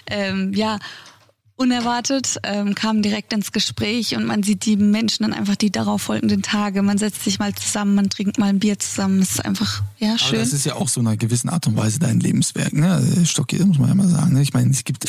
[0.06, 0.78] ähm, ja,
[1.56, 6.02] unerwartet, ähm, kamen direkt ins Gespräch und man sieht die Menschen dann einfach die darauf
[6.02, 6.82] folgenden Tage.
[6.82, 9.20] Man setzt sich mal zusammen, man trinkt mal ein Bier zusammen.
[9.20, 10.30] Das ist einfach, ja, schön.
[10.30, 13.24] Aber das ist ja auch so einer gewissen Art und Weise dein Lebenswerk, ne?
[13.24, 14.34] Stocki, muss man ja mal sagen.
[14.34, 14.42] Ne?
[14.42, 15.08] Ich meine, es gibt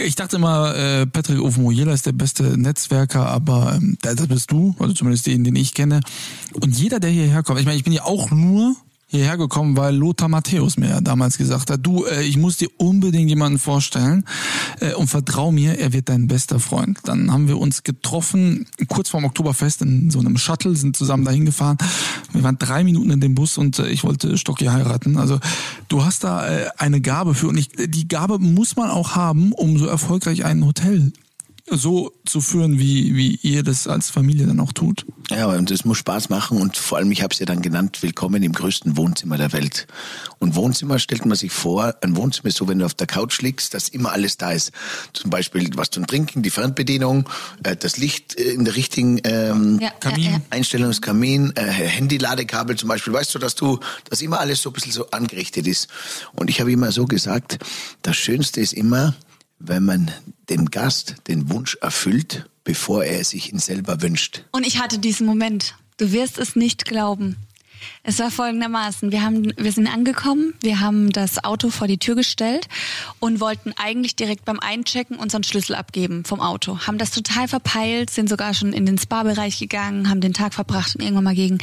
[0.00, 4.76] ich dachte immer, äh, Patrick Ofenmojela ist der beste Netzwerker, aber ähm, das bist du,
[4.78, 6.00] also zumindest den, den ich kenne.
[6.54, 8.76] Und jeder, der hierher kommt, ich meine, ich bin ja auch nur
[9.10, 12.68] hierher gekommen, weil Lothar Matthäus mir ja damals gesagt hat, du, äh, ich muss dir
[12.76, 14.24] unbedingt jemanden vorstellen
[14.80, 16.98] äh, und vertrau mir, er wird dein bester Freund.
[17.04, 21.46] Dann haben wir uns getroffen, kurz vorm Oktoberfest in so einem Shuttle, sind zusammen dahin
[21.46, 21.78] gefahren.
[22.32, 25.16] Wir waren drei Minuten in dem Bus und äh, ich wollte Stocki heiraten.
[25.16, 25.40] Also
[25.88, 29.52] du hast da äh, eine Gabe für und ich, die Gabe muss man auch haben,
[29.52, 31.12] um so erfolgreich ein Hotel
[31.70, 35.04] so zu führen, wie, wie ihr das als Familie dann auch tut.
[35.30, 38.02] Ja, und es muss Spaß machen und vor allem, ich habe es ja dann genannt,
[38.02, 39.86] willkommen im größten Wohnzimmer der Welt.
[40.38, 43.40] Und Wohnzimmer stellt man sich vor, ein Wohnzimmer ist so, wenn du auf der Couch
[43.42, 44.72] liegst, dass immer alles da ist.
[45.12, 47.28] Zum Beispiel was zum Trinken, die Fernbedienung,
[47.62, 50.22] äh, das Licht in der richtigen ähm, Ja, Kamin.
[50.24, 50.40] ja,
[51.56, 53.12] äh, Handy-Ladekabel zum Beispiel.
[53.12, 53.78] Weißt du, dass du,
[54.08, 55.88] dass immer alles so ein bisschen so angerichtet ist.
[56.34, 57.58] Und ich habe immer so gesagt,
[58.02, 59.14] das Schönste ist immer,
[59.58, 60.10] wenn man
[60.48, 64.44] dem Gast den Wunsch erfüllt, bevor er sich ihn selber wünscht.
[64.52, 65.74] Und ich hatte diesen Moment.
[65.96, 67.36] Du wirst es nicht glauben.
[68.02, 69.12] Es war folgendermaßen.
[69.12, 72.68] Wir haben, wir sind angekommen, wir haben das Auto vor die Tür gestellt
[73.20, 76.80] und wollten eigentlich direkt beim Einchecken unseren Schlüssel abgeben vom Auto.
[76.86, 80.94] Haben das total verpeilt, sind sogar schon in den Spa-Bereich gegangen, haben den Tag verbracht
[80.96, 81.58] und irgendwann mal gegen,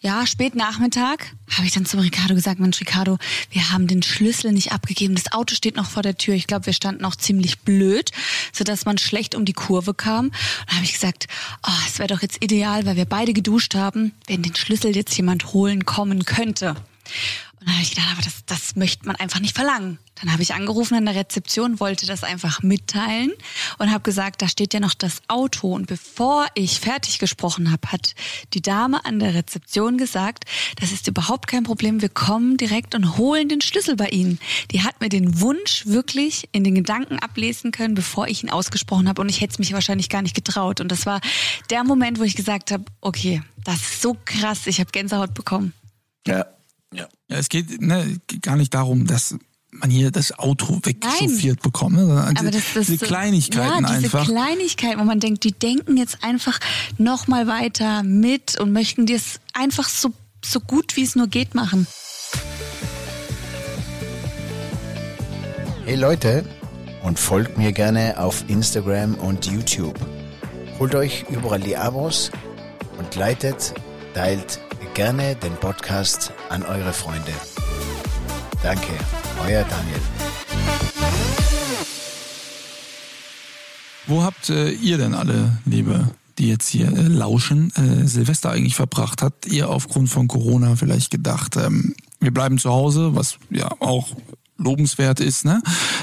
[0.00, 3.18] ja, spät Nachmittag habe ich dann zum Ricardo gesagt, Mensch, Ricardo,
[3.50, 5.16] wir haben den Schlüssel nicht abgegeben.
[5.16, 6.34] Das Auto steht noch vor der Tür.
[6.34, 8.12] Ich glaube, wir standen auch ziemlich blöd,
[8.52, 10.26] sodass man schlecht um die Kurve kam.
[10.26, 10.34] Und
[10.68, 11.26] da habe ich gesagt,
[11.66, 15.16] oh, es wäre doch jetzt ideal, weil wir beide geduscht haben, wenn den Schlüssel jetzt
[15.16, 16.70] jemand holen kommen könnte.
[16.70, 19.98] Und dann habe ich gedacht, aber das, das möchte man einfach nicht verlangen.
[20.20, 23.32] Dann habe ich angerufen an der Rezeption, wollte das einfach mitteilen
[23.78, 25.72] und habe gesagt, da steht ja noch das Auto.
[25.72, 28.14] Und bevor ich fertig gesprochen habe, hat
[28.54, 30.44] die Dame an der Rezeption gesagt,
[30.80, 34.38] das ist überhaupt kein Problem, wir kommen direkt und holen den Schlüssel bei Ihnen.
[34.70, 39.08] Die hat mir den Wunsch wirklich in den Gedanken ablesen können, bevor ich ihn ausgesprochen
[39.08, 39.20] habe.
[39.22, 40.80] Und ich hätte es mich wahrscheinlich gar nicht getraut.
[40.80, 41.20] Und das war
[41.70, 45.72] der Moment, wo ich gesagt habe, okay, das ist so krass, ich habe Gänsehaut bekommen.
[46.26, 46.46] Ja.
[46.92, 47.06] Ja.
[47.28, 49.36] Ja, es geht ne, gar nicht darum, dass
[49.80, 51.96] man hier das Auto wegchauffiert bekommt.
[51.96, 52.06] Ne?
[52.06, 54.24] sondern Aber das, das diese Kleinigkeiten ja, diese einfach.
[54.26, 56.58] Kleinigkeiten, wo man denkt, die denken jetzt einfach
[56.96, 60.12] noch mal weiter mit und möchten dir es einfach so
[60.44, 61.86] so gut wie es nur geht machen.
[65.84, 66.44] Hey Leute,
[67.02, 69.98] und folgt mir gerne auf Instagram und YouTube.
[70.78, 72.30] Holt euch überall die Abos
[72.98, 73.74] und leitet,
[74.14, 74.60] teilt
[74.94, 77.32] gerne den Podcast an eure Freunde.
[78.62, 78.92] Danke,
[79.40, 80.00] euer Daniel.
[84.06, 88.74] Wo habt äh, ihr denn alle, liebe, die jetzt hier äh, lauschen, äh, Silvester eigentlich
[88.74, 89.22] verbracht?
[89.22, 94.08] Habt ihr aufgrund von Corona vielleicht gedacht, ähm, wir bleiben zu Hause, was ja auch
[94.56, 95.62] lobenswert ist, ne?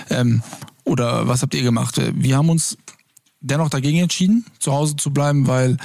[0.10, 0.44] Ähm,
[0.84, 1.98] oder was habt ihr gemacht?
[1.98, 2.78] Äh, Wir haben uns
[3.42, 5.78] dennoch dagegen entschieden, zu Hause zu bleiben, weil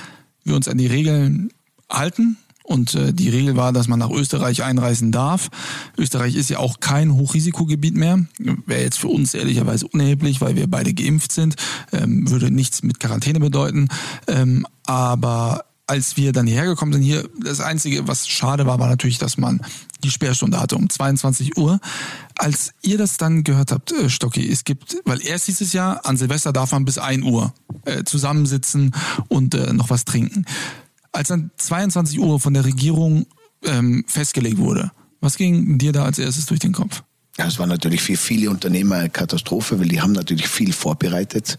[0.44, 1.50] wir uns an die Regeln
[1.90, 2.36] halten.
[2.70, 5.48] Und äh, die Regel war, dass man nach Österreich einreisen darf.
[5.98, 8.24] Österreich ist ja auch kein Hochrisikogebiet mehr.
[8.38, 11.56] Wäre jetzt für uns ehrlicherweise unerheblich, weil wir beide geimpft sind.
[11.90, 13.88] Ähm, würde nichts mit Quarantäne bedeuten.
[14.28, 18.88] Ähm, aber als wir dann hierher gekommen sind, hier, das Einzige, was schade war, war
[18.88, 19.60] natürlich, dass man
[20.04, 21.80] die Sperrstunde hatte um 22 Uhr.
[22.36, 25.94] Als ihr das dann gehört habt, äh, Stocki, es gibt, weil erst hieß es ja,
[25.94, 27.52] an Silvester darf man bis 1 Uhr
[27.84, 28.94] äh, zusammensitzen
[29.26, 30.44] und äh, noch was trinken.
[31.12, 33.26] Als dann 22 Uhr von der Regierung
[33.64, 37.02] ähm, festgelegt wurde, was ging dir da als erstes durch den Kopf?
[37.40, 41.56] Ja, es war natürlich für viele Unternehmer eine Katastrophe, weil die haben natürlich viel vorbereitet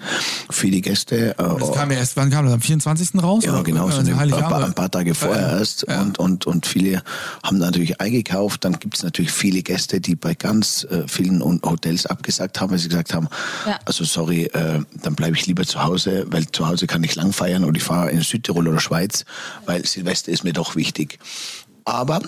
[0.51, 1.31] für die Gäste.
[1.31, 2.53] Äh, Das kam ja erst, wann kam das?
[2.53, 3.15] Am 24.
[3.23, 3.43] raus?
[3.43, 3.63] Ja, Oder?
[3.63, 5.87] genau, so Also ein, paar, ein paar Tage vorher Ja, erst.
[5.89, 5.99] ja.
[6.03, 7.01] Und, und, und viele
[7.41, 8.63] haben natürlich eingekauft.
[8.63, 12.77] Dann gibt es natürlich viele Gäste, die bei ganz äh, vielen Hotels abgesagt haben, weil
[12.77, 13.27] sie gesagt haben,
[13.65, 13.79] Ja.
[13.85, 17.33] also sorry, äh, dann bleibe ich lieber zu Hause, weil zu Hause kann ich lang
[17.33, 19.25] feiern und ich fahre in Südtirol oder Schweiz,
[19.65, 21.17] weil Silvester ist mir doch wichtig.
[21.85, 22.21] Aber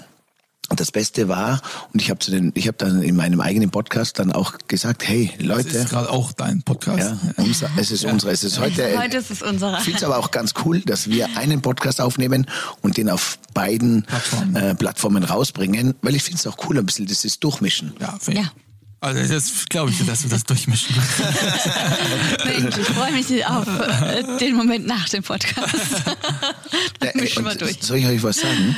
[0.75, 1.61] das Beste war,
[1.93, 5.07] und ich habe zu den, ich habe dann in meinem eigenen Podcast dann auch gesagt,
[5.07, 6.99] hey Das Leute, ist gerade auch dein Podcast.
[6.99, 8.97] ja, unser, es ist unsere, es ist heute.
[8.97, 9.77] Heute ist es unserer.
[9.77, 12.47] Ich finde es aber auch ganz cool, dass wir einen Podcast aufnehmen
[12.81, 14.55] und den auf beiden Plattformen.
[14.55, 17.93] Äh, Plattformen rausbringen, weil ich finde es auch cool, ein bisschen dieses Durchmischen.
[17.99, 18.45] Ja, finde ich.
[18.47, 18.51] Ja.
[18.99, 22.45] Also das glaube ich, dass du das durchmischen willst.
[22.45, 25.75] Mensch, ich freue mich auf äh, den Moment nach dem Podcast.
[26.99, 27.77] Dann Äh, mischen wir und durch.
[27.81, 28.77] Soll ich euch was sagen?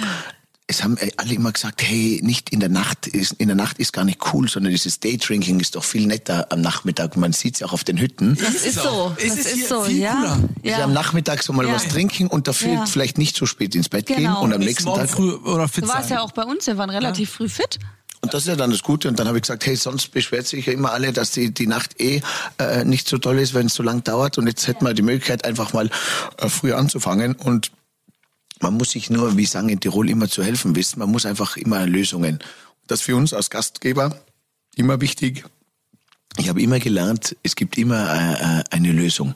[0.67, 3.77] Es haben äh, alle immer gesagt, hey, nicht in der Nacht, ist, in der Nacht
[3.77, 7.15] ist gar nicht cool, sondern dieses Daydrinking ist doch viel netter am Nachmittag.
[7.17, 8.35] Man sieht es ja auch auf den Hütten.
[8.41, 9.15] Das ist so.
[9.17, 10.13] Es Das ist ist so, viel ja.
[10.15, 10.39] cooler.
[10.63, 10.79] Ja.
[10.79, 10.83] ja.
[10.85, 11.73] am Nachmittag so mal Ja.
[11.75, 12.85] was trinken und dafür Ja.
[12.87, 14.41] vielleicht nicht so spät ins Bett gehen Genau.
[14.41, 16.17] und am Nächsten nächsten Tag früh oder fit Du warst sein.
[16.17, 17.77] ja auch bei uns, wir waren relativ früh fit.
[18.21, 19.07] Und das ist ja dann das Gute.
[19.07, 21.67] Und dann habe ich gesagt, hey, sonst beschwert sich ja immer alle, dass die, die
[21.67, 22.21] Nacht eh
[22.57, 24.39] äh, nicht so toll ist, wenn es so lang dauert.
[24.39, 25.91] Und jetzt hätten wir die Möglichkeit, einfach mal
[26.39, 27.35] äh, früh anzufangen.
[27.35, 27.69] Und
[28.61, 30.99] man muss sich nur, wie sagen in Tirol, immer zu helfen wissen.
[30.99, 32.39] Man muss einfach immer Lösungen.
[32.87, 34.17] Das ist für uns als Gastgeber
[34.75, 35.45] immer wichtig.
[36.37, 39.33] Ich habe immer gelernt, es gibt immer äh, äh, eine Lösung.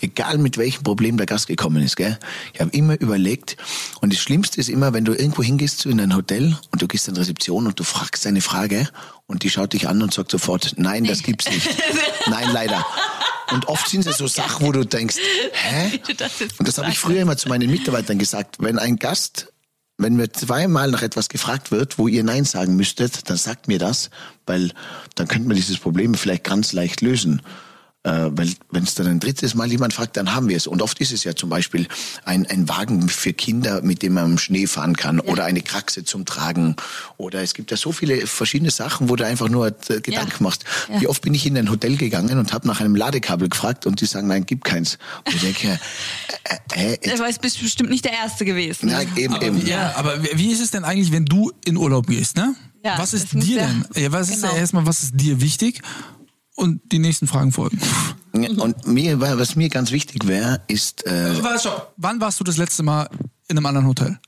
[0.00, 1.96] Egal mit welchem Problem der Gast gekommen ist.
[1.96, 2.18] Gell?
[2.54, 3.58] Ich habe immer überlegt.
[4.00, 7.06] Und das Schlimmste ist immer, wenn du irgendwo hingehst in ein Hotel und du gehst
[7.06, 8.88] in Rezeption und du fragst eine Frage
[9.26, 11.68] und die schaut dich an und sagt sofort, nein, das gibt's nicht.
[12.30, 12.84] nein, leider.
[13.50, 15.16] Und oft sind es so Sachen, wo du denkst,
[15.52, 16.00] hä?
[16.58, 18.56] Und das habe ich früher immer zu meinen Mitarbeitern gesagt.
[18.58, 19.52] Wenn ein Gast
[19.98, 23.80] wenn mir zweimal nach etwas gefragt wird, wo ihr Nein sagen müsstet, dann sagt mir
[23.80, 24.10] das,
[24.46, 24.70] weil
[25.16, 27.42] dann könnte man dieses Problem vielleicht ganz leicht lösen.
[28.08, 30.66] Äh, weil wenn es dann ein drittes Mal jemand fragt, dann haben wir es.
[30.66, 31.86] Und oft ist es ja zum Beispiel
[32.24, 35.30] ein, ein Wagen für Kinder, mit dem man im Schnee fahren kann ja.
[35.30, 36.76] oder eine Kraxe zum Tragen.
[37.18, 40.42] Oder es gibt ja so viele verschiedene Sachen, wo du einfach nur äh, Gedanken ja.
[40.42, 40.64] machst.
[40.88, 41.00] Ja.
[41.02, 44.00] Wie oft bin ich in ein Hotel gegangen und habe nach einem Ladekabel gefragt und
[44.00, 44.98] die sagen, nein, gibt keins.
[45.26, 45.78] Und ich denke,
[46.74, 48.88] äh, äh, äh, weiß, bist bestimmt nicht der Erste gewesen.
[48.88, 49.66] Ja, eben, aber, eben.
[49.66, 52.54] Ja, aber wie ist es denn eigentlich, wenn du in Urlaub gehst, ne?
[52.84, 53.84] Ja, was ist dir denn?
[53.96, 54.48] Ja, was genau.
[54.48, 55.82] ist erstmal, was ist dir wichtig?
[56.58, 57.78] Und die nächsten Fragen folgen.
[58.32, 61.06] Und mir, was mir ganz wichtig wäre, ist.
[61.06, 61.34] Äh,
[61.96, 63.08] Wann warst du das letzte Mal
[63.48, 64.18] in einem anderen Hotel?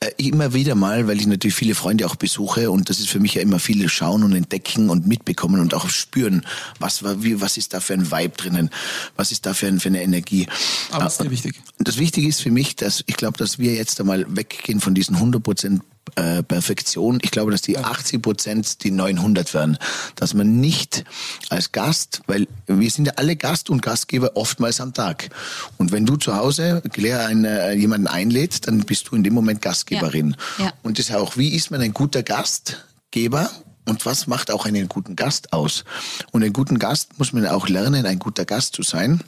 [0.00, 3.20] Äh, immer wieder mal, weil ich natürlich viele Freunde auch besuche und das ist für
[3.20, 6.46] mich ja immer viele schauen und entdecken und mitbekommen und auch spüren,
[6.78, 8.70] was war, wie, was ist da für ein Vibe drinnen,
[9.16, 10.46] was ist da für, ein, für eine Energie.
[10.90, 11.60] Aber was ist dir wichtig?
[11.78, 15.16] Das Wichtige ist für mich, dass ich glaube, dass wir jetzt einmal weggehen von diesen
[15.16, 15.82] 100 Prozent
[16.16, 17.18] äh, Perfektion.
[17.22, 19.78] Ich glaube, dass die 80 Prozent die 900 werden.
[20.16, 21.04] Dass man nicht
[21.48, 25.30] als Gast, weil wir sind ja alle Gast und Gastgeber oftmals am Tag.
[25.78, 29.62] Und wenn du zu Hause Claire, eine, jemanden einlädst, dann bist du in dem Moment
[29.62, 30.36] Gastgeberin.
[30.58, 30.66] Ja.
[30.66, 30.72] Ja.
[30.82, 33.50] Und das ist auch, wie ist man ein guter Gastgeber?
[33.86, 35.84] Und was macht auch einen guten Gast aus?
[36.30, 39.22] Und einen guten Gast muss man auch lernen, ein guter Gast zu sein.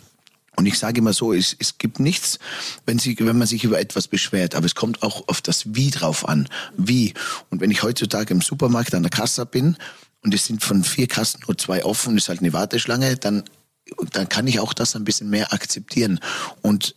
[0.57, 2.38] Und ich sage immer so, es, es gibt nichts,
[2.85, 5.91] wenn, sie, wenn man sich über etwas beschwert, aber es kommt auch auf das Wie
[5.91, 6.49] drauf an.
[6.77, 7.15] Wie.
[7.51, 9.77] Und wenn ich heutzutage im Supermarkt an der Kasse bin
[10.23, 13.45] und es sind von vier Kassen nur zwei offen, ist halt eine Warteschlange, dann,
[14.12, 16.21] dann kann ich auch das ein bisschen mehr akzeptieren.
[16.61, 16.95] Und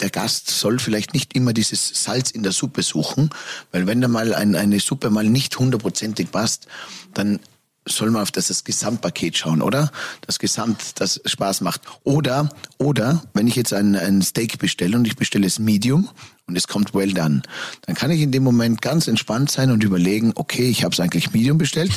[0.00, 3.30] der Gast soll vielleicht nicht immer dieses Salz in der Suppe suchen,
[3.72, 6.68] weil wenn da mal ein, eine Suppe mal nicht hundertprozentig passt,
[7.14, 7.40] dann
[7.88, 9.90] soll man auf das, das Gesamtpaket schauen, oder?
[10.22, 11.82] Das Gesamt, das Spaß macht.
[12.04, 12.48] Oder,
[12.78, 16.08] oder, wenn ich jetzt ein, ein Steak bestelle und ich bestelle es Medium
[16.46, 17.42] und es kommt well done,
[17.82, 21.00] dann kann ich in dem Moment ganz entspannt sein und überlegen, okay, ich habe es
[21.00, 21.92] eigentlich Medium bestellt.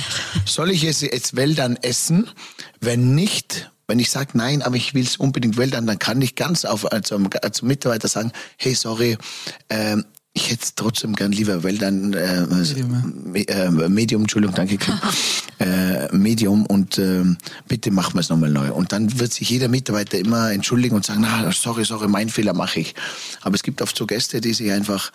[0.46, 2.30] Soll ich es jetzt well done essen?
[2.80, 6.22] Wenn nicht, wenn ich sage, nein, aber ich will es unbedingt well done, dann kann
[6.22, 7.20] ich ganz auf, also,
[7.52, 9.18] zum Mitarbeiter sagen, hey, sorry,
[9.70, 14.78] ähm, ich hätte es trotzdem gern lieber, weil dann äh, Medium, äh, Medium Entschuldigung, danke,
[15.60, 17.24] äh, Medium und äh,
[17.68, 18.72] bitte machen wir es nochmal neu.
[18.72, 22.54] Und dann wird sich jeder Mitarbeiter immer entschuldigen und sagen, na, sorry, sorry, mein Fehler
[22.54, 22.96] mache ich.
[23.42, 25.12] Aber es gibt oft so Gäste, die sich einfach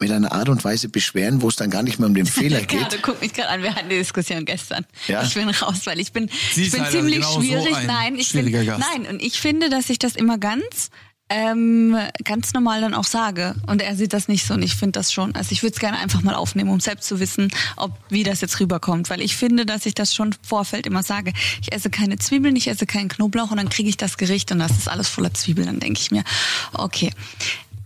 [0.00, 2.60] mit einer Art und Weise beschweren, wo es dann gar nicht mehr um den Fehler
[2.60, 2.80] geht.
[2.80, 4.86] ja, du guck mich gerade an, wir hatten die Diskussion gestern.
[5.08, 5.24] Ja?
[5.24, 7.74] Ich bin raus, weil ich bin, ich bin ziemlich genau schwierig.
[7.74, 10.90] So nein, ich bin, nein, und ich finde, dass ich das immer ganz
[11.30, 13.54] ähm, ganz normal dann auch sage.
[13.66, 15.34] Und er sieht das nicht so und ich finde das schon.
[15.34, 18.40] Also ich würde es gerne einfach mal aufnehmen, um selbst zu wissen, ob wie das
[18.40, 19.10] jetzt rüberkommt.
[19.10, 21.32] Weil ich finde, dass ich das schon Vorfeld immer sage.
[21.60, 24.58] Ich esse keine Zwiebeln, ich esse keinen Knoblauch und dann kriege ich das Gericht und
[24.58, 25.66] das ist alles voller Zwiebeln.
[25.66, 26.24] Dann denke ich mir,
[26.72, 27.12] okay.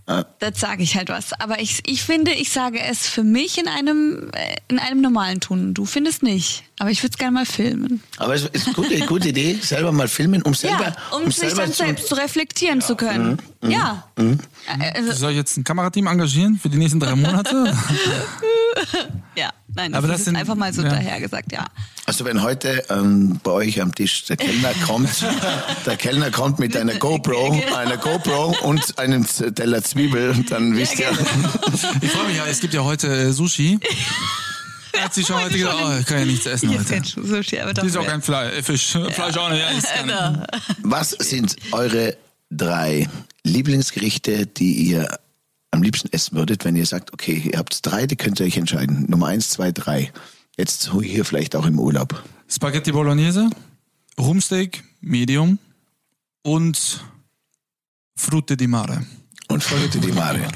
[0.05, 1.31] Das sage ich halt was.
[1.39, 5.39] Aber ich, ich finde, ich sage es für mich in einem, äh, in einem normalen
[5.39, 5.73] Ton.
[5.73, 6.63] Du findest nicht.
[6.77, 8.03] Aber ich würde es gerne mal filmen.
[8.17, 10.83] Aber es ist eine gute, gute Idee, selber mal filmen, um selber.
[10.83, 12.85] Ja, um, um sich selber dann zu selbst zu reflektieren ja.
[12.85, 13.37] zu können.
[13.61, 13.71] Mhm.
[13.71, 14.07] Ja.
[14.17, 14.25] Mhm.
[14.25, 14.39] mhm.
[14.93, 17.73] Also, Soll ich jetzt ein Kamerateam engagieren für die nächsten drei Monate?
[19.35, 20.89] ja, nein, das, Aber das ist sind, einfach mal so ja.
[20.89, 21.65] dahergesagt, ja.
[22.05, 25.25] Also wenn heute ähm, bei euch am Tisch der Kellner kommt,
[25.85, 27.75] der Kellner kommt mit einer GoPro, genau.
[27.75, 31.07] einer GoPro und einem Teller Zwiebel, dann wisst ihr.
[31.07, 31.49] Genau.
[32.01, 33.79] Ich freue mich ja, es gibt ja heute äh, Sushi.
[34.99, 37.01] Hat sie schon heute gesagt, oh, ich kann ja nichts essen heute.
[37.03, 37.83] Sushi, aber doch.
[37.83, 39.09] ist auch kein Fleisch, äh, Fisch, ja.
[39.09, 39.61] Fleisch auch nicht.
[40.07, 40.45] Ja,
[40.83, 42.15] Was sind eure
[42.51, 43.09] drei
[43.43, 45.19] Lieblingsgerichte, die ihr
[45.73, 48.57] am liebsten essen würdet, wenn ihr sagt, okay, ihr habt drei, die könnt ihr euch
[48.57, 49.05] entscheiden.
[49.09, 50.13] Nummer eins, zwei, drei.
[50.55, 52.23] Jetzt hier vielleicht auch im Urlaub.
[52.47, 53.49] Spaghetti Bolognese,
[54.19, 55.57] Rumsteak, Medium
[56.43, 57.03] und
[58.15, 59.03] Frutte di Mare.
[59.47, 60.47] Und Frutte di Mare.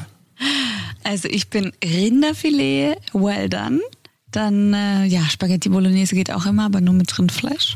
[1.04, 3.82] Also ich bin Rinderfilet, well done.
[4.30, 7.76] Dann, äh, ja, Spaghetti Bolognese geht auch immer, aber nur mit Rindfleisch.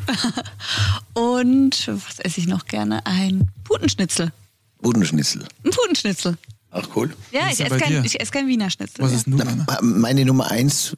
[1.14, 3.04] und was esse ich noch gerne?
[3.08, 4.32] Ein Putenschnitzel.
[4.82, 5.46] Putenschnitzel.
[5.64, 6.38] Ein Putenschnitzel.
[6.72, 7.14] Ach cool.
[7.32, 9.04] Ja, ich esse, kein, ich esse kein Wiener Schnitzel.
[9.04, 9.44] Was ist nur?
[9.82, 10.96] Meine Nummer eins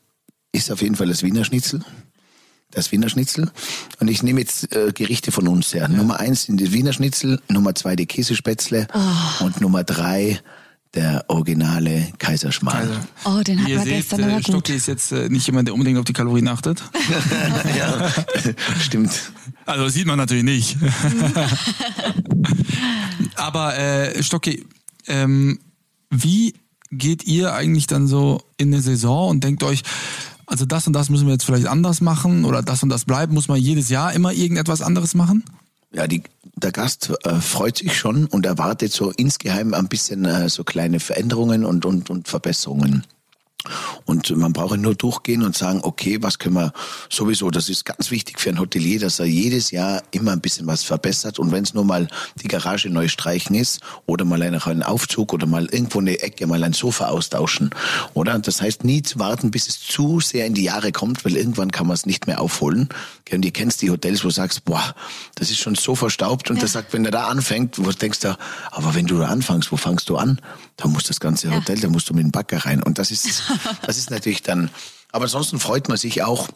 [0.52, 1.84] ist auf jeden Fall das Wiener Schnitzel.
[2.72, 3.52] Das Wiener Schnitzel.
[4.00, 5.84] Und ich nehme jetzt äh, Gerichte von uns her.
[5.84, 5.88] Ja.
[5.88, 9.46] Nummer eins sind die Wiener Schnitzel, Nummer zwei die Käsespätzle oh.
[9.46, 10.40] und Nummer drei
[10.94, 13.08] der originale Kaiserschmarrn.
[13.26, 14.48] Oh, den wie ihr wir seht, gestern aber äh, gut.
[14.48, 16.84] Stocki ist jetzt äh, nicht jemand, der unbedingt auf die Kalorien achtet.
[17.78, 18.14] ja,
[18.80, 19.12] stimmt.
[19.66, 20.78] Also das sieht man natürlich nicht.
[23.36, 24.66] Aber äh, Stocki,
[25.08, 25.60] ähm,
[26.10, 26.54] wie
[26.92, 29.84] geht ihr eigentlich dann so in eine Saison und denkt euch,
[30.46, 33.34] also das und das müssen wir jetzt vielleicht anders machen oder das und das bleibt,
[33.34, 35.44] muss man jedes Jahr immer irgendetwas anderes machen?
[35.92, 36.24] Ja, die,
[36.56, 41.00] der Gast äh, freut sich schon und erwartet so insgeheim ein bisschen äh, so kleine
[41.00, 43.04] Veränderungen und, und, und Verbesserungen.
[44.06, 46.74] Und man braucht nur durchgehen und sagen, okay, was können wir
[47.10, 50.68] sowieso, das ist ganz wichtig für ein Hotelier, dass er jedes Jahr immer ein bisschen
[50.68, 51.40] was verbessert.
[51.40, 52.08] Und wenn es nur mal
[52.42, 56.64] die Garage neu streichen ist oder mal einen Aufzug oder mal irgendwo eine Ecke, mal
[56.64, 57.72] ein Sofa austauschen.
[58.14, 58.38] Oder?
[58.40, 61.72] Das heißt, nie zu warten, bis es zu sehr in die Jahre kommt, weil irgendwann
[61.72, 62.90] kann man es nicht mehr aufholen.
[63.32, 64.96] Und ihr kennst die Hotels, wo du sagst, boah,
[65.36, 66.50] das ist schon so verstaubt.
[66.52, 68.38] Und der sagt, wenn er da anfängt, wo du denkst du,
[68.72, 70.40] aber wenn du da anfängst, wo fangst du an?
[70.78, 72.84] Da muss das ganze Hotel, da musst du mit dem Bagger rein.
[72.84, 73.44] Und das ist,
[73.86, 74.70] das ist natürlich dann,
[75.12, 76.50] aber ansonsten freut man sich auch,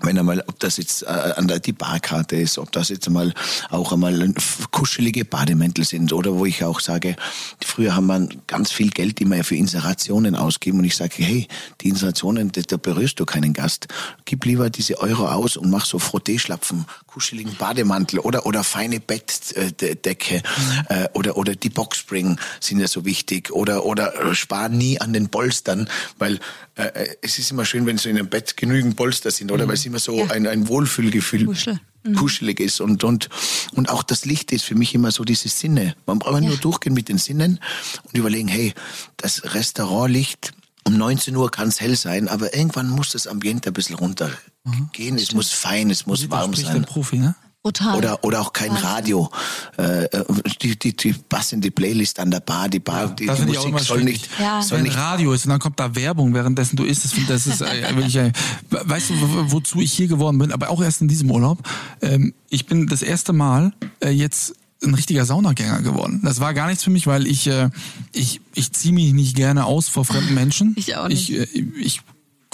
[0.00, 3.32] wenn einmal, ob das jetzt äh, an der die Barkarte ist, ob das jetzt einmal
[3.70, 4.34] auch einmal
[4.70, 7.16] kuschelige Bademäntel sind oder wo ich auch sage,
[7.64, 11.46] früher haben wir ganz viel Geld immer für Inserationen ausgeben und ich sage, hey,
[11.80, 13.86] die Inserationen, da, da berührst du keinen Gast.
[14.24, 20.42] Gib lieber diese Euro aus und mach so Frotteeschlapfen, kuscheligen Bademantel oder oder feine Bettdecke
[20.88, 25.12] äh, oder oder die Boxspring sind ja so wichtig oder oder äh, spar nie an
[25.12, 25.88] den Polstern,
[26.18, 26.40] weil
[26.74, 29.74] äh, es ist immer schön, wenn so in einem Bett genügend Polster sind oder weil
[29.74, 30.30] es immer so Ja.
[30.32, 31.78] ein, ein Wohlfühlgefühl Kuschel.
[32.16, 33.28] kuschelig ist und, und,
[33.74, 35.94] und auch das Licht ist für mich immer so diese Sinne.
[36.06, 37.60] Man braucht nur durchgehen mit den Sinnen
[38.02, 38.74] und überlegen, hey,
[39.18, 40.52] das Restaurantlicht
[40.86, 45.16] um 19 Uhr kann es hell sein, aber irgendwann muss das Ambiente ein bisschen runtergehen.
[45.16, 46.84] Es muss fein, es muss warm Spricht der sein.
[46.84, 47.34] Profi, ne?
[47.62, 47.96] Brutal.
[47.96, 49.30] Oder, oder auch kein Radio.
[49.78, 50.24] Äh, äh,
[50.60, 53.58] die, die, die passende Playlist an der Bar, die Bar, die, das die finde ich
[53.58, 54.20] auch Musik soll schwierig.
[54.20, 54.60] nicht, Ja.
[54.60, 57.46] soll Wenn nicht Radio ist und dann kommt da Werbung, währenddessen du isst, das, das
[57.46, 58.32] ist äh, wirklich, äh,
[58.68, 61.66] weißt du, wo- wozu ich hier geworden bin, aber auch erst in diesem Urlaub.
[62.02, 63.72] Ähm, ich bin das erste Mal
[64.02, 64.52] äh, jetzt
[64.86, 66.20] ein richtiger Saunagänger geworden.
[66.22, 67.70] Das war gar nichts für mich, weil ich äh,
[68.12, 70.74] ich ich ziehe mich nicht gerne aus vor fremden Menschen.
[70.76, 71.30] Ich auch nicht.
[71.30, 72.00] Ich, äh, ich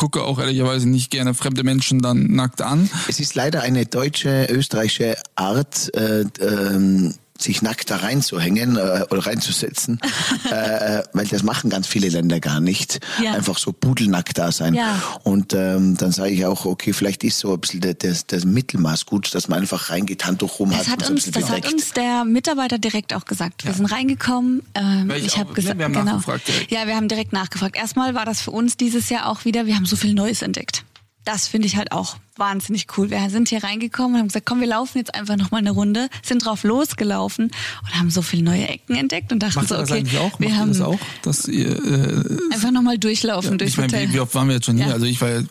[0.01, 2.89] gucke auch ehrlicherweise nicht gerne fremde Menschen dann nackt an.
[3.07, 9.26] Es ist leider eine deutsche, österreichische Art, äh, ähm, sich nackt da reinzuhängen äh, oder
[9.26, 10.01] reinzusetzen,
[10.51, 13.01] äh, weil das machen ganz viele Länder gar nicht.
[13.22, 13.32] Ja.
[13.32, 14.74] Einfach so pudelnackt da sein.
[14.74, 15.01] Ja.
[15.22, 19.07] Und ähm, dann sage ich auch, okay, vielleicht ist so ein bisschen der, das Mittelmaß
[19.07, 22.24] gut, dass man einfach reingeht, Handtuch rum Das hat uns, bisschen das hat uns der
[22.24, 23.64] Mitarbeiter direkt auch gesagt.
[23.64, 24.62] Wir sind reingekommen.
[24.74, 26.05] Ähm, ich ich habe gesagt, wir haben genau.
[26.05, 26.70] nachgefragt direkt.
[26.72, 27.76] Ja, wir haben direkt nachgefragt.
[27.76, 29.66] Erstmal war das für uns dieses Jahr auch wieder.
[29.66, 30.84] Wir haben so viel Neues entdeckt.
[31.25, 33.11] Das finde ich halt auch wahnsinnig cool.
[33.11, 35.71] Wir sind hier reingekommen und haben gesagt, komm, wir laufen jetzt einfach noch mal eine
[35.71, 37.51] Runde, sind drauf losgelaufen
[37.83, 40.68] und haben so viele neue Ecken entdeckt und dachten Macht so, okay, wir Macht haben
[40.68, 40.99] das auch?
[41.23, 44.09] Dass ihr, äh, einfach noch mal durchlaufen durchs ich meine, Hotel.
[44.09, 44.87] wie, wie oft waren wir jetzt schon hier?
[44.87, 44.93] Ja.
[44.95, 45.43] Also ich war ja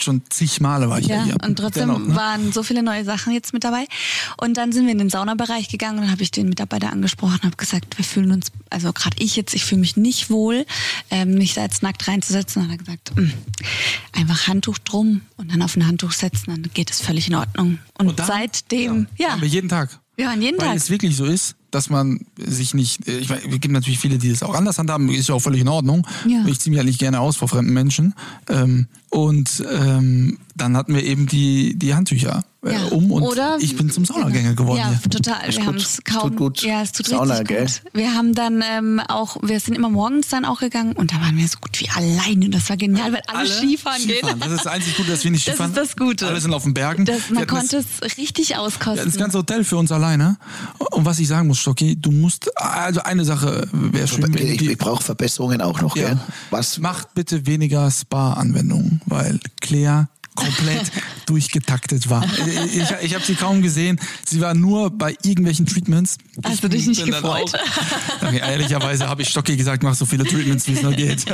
[0.00, 1.36] schon zig Male war ich ja, Ja, hier.
[1.44, 2.16] und trotzdem Dennoch, ne?
[2.16, 3.86] waren so viele neue Sachen jetzt mit dabei.
[4.40, 7.44] Und dann sind wir in den Saunabereich gegangen und habe ich den Mitarbeiter angesprochen und
[7.44, 10.66] habe gesagt, wir fühlen uns, also gerade ich jetzt, ich fühle mich nicht wohl,
[11.10, 12.62] ähm, mich da jetzt nackt reinzusetzen.
[12.62, 13.30] Und hat er gesagt, "Mm,
[14.12, 17.78] einfach Handtuch drum und dann auf ein Handtuch setzen, dann geht es völlig in Ordnung.
[17.98, 19.98] Und, Und dann- seitdem, ja, Aber jeden Tag.
[20.16, 20.76] wir waren jeden Weil Tag.
[20.76, 24.18] es wirklich so ist, dass man sich nicht, äh, ich meine, es gibt natürlich viele,
[24.18, 26.06] die das auch anders handhaben, ist ja auch völlig in Ordnung.
[26.26, 26.44] Ja.
[26.46, 28.14] Ich ziehe mich halt nicht gerne aus vor fremden Menschen.
[28.48, 32.84] Ähm, und ähm, dann hatten wir eben die, die Handtücher Ja.
[32.90, 35.10] um und Oder- ich bin zum Saunagänger geworden Ja, hier.
[35.10, 35.48] total.
[35.48, 35.66] Ist wir gut.
[35.66, 36.22] haben es kaum.
[36.30, 36.62] Tut gut.
[36.62, 37.66] Ja, es tut Sauna, richtig gell?
[37.66, 37.82] gut.
[37.92, 41.36] Wir haben dann ähm, auch, wir sind immer morgens dann auch gegangen und da waren
[41.36, 42.46] wir so gut wie alleine.
[42.46, 44.38] Und das war genial, weil alle, Skifahren, Skifahren.
[44.38, 44.40] gehen.
[44.40, 45.72] Das ist das einzig Gute, dass wir nicht Das Skifahren.
[45.72, 46.26] ist das Gute.
[46.26, 47.04] Alle sind auf den Bergen.
[47.04, 49.04] Das, man konnte es richtig auskosten.
[49.04, 50.36] das ganze Hotel für uns alleine.
[50.92, 54.34] Und was ich sagen muss, Stocki, du musst, also eine Sache wäre schön.
[54.34, 56.08] Ich, ich brauche Verbesserungen auch noch, Ja.
[56.08, 56.18] gell?
[56.50, 56.78] Was?
[56.78, 60.90] Macht bitte weniger Spa-Anwendungen, weil Claire komplett
[61.26, 62.24] durchgetaktet war.
[62.72, 64.00] Ich, ich habe sie kaum gesehen.
[64.24, 66.18] Sie war nur bei irgendwelchen Treatments.
[66.42, 67.52] Hast Ich du dich nicht gefreut?
[67.54, 71.24] Auch, okay, ehrlicherweise habe ich Stocki gesagt, mach so viele Treatments, wie es nur geht.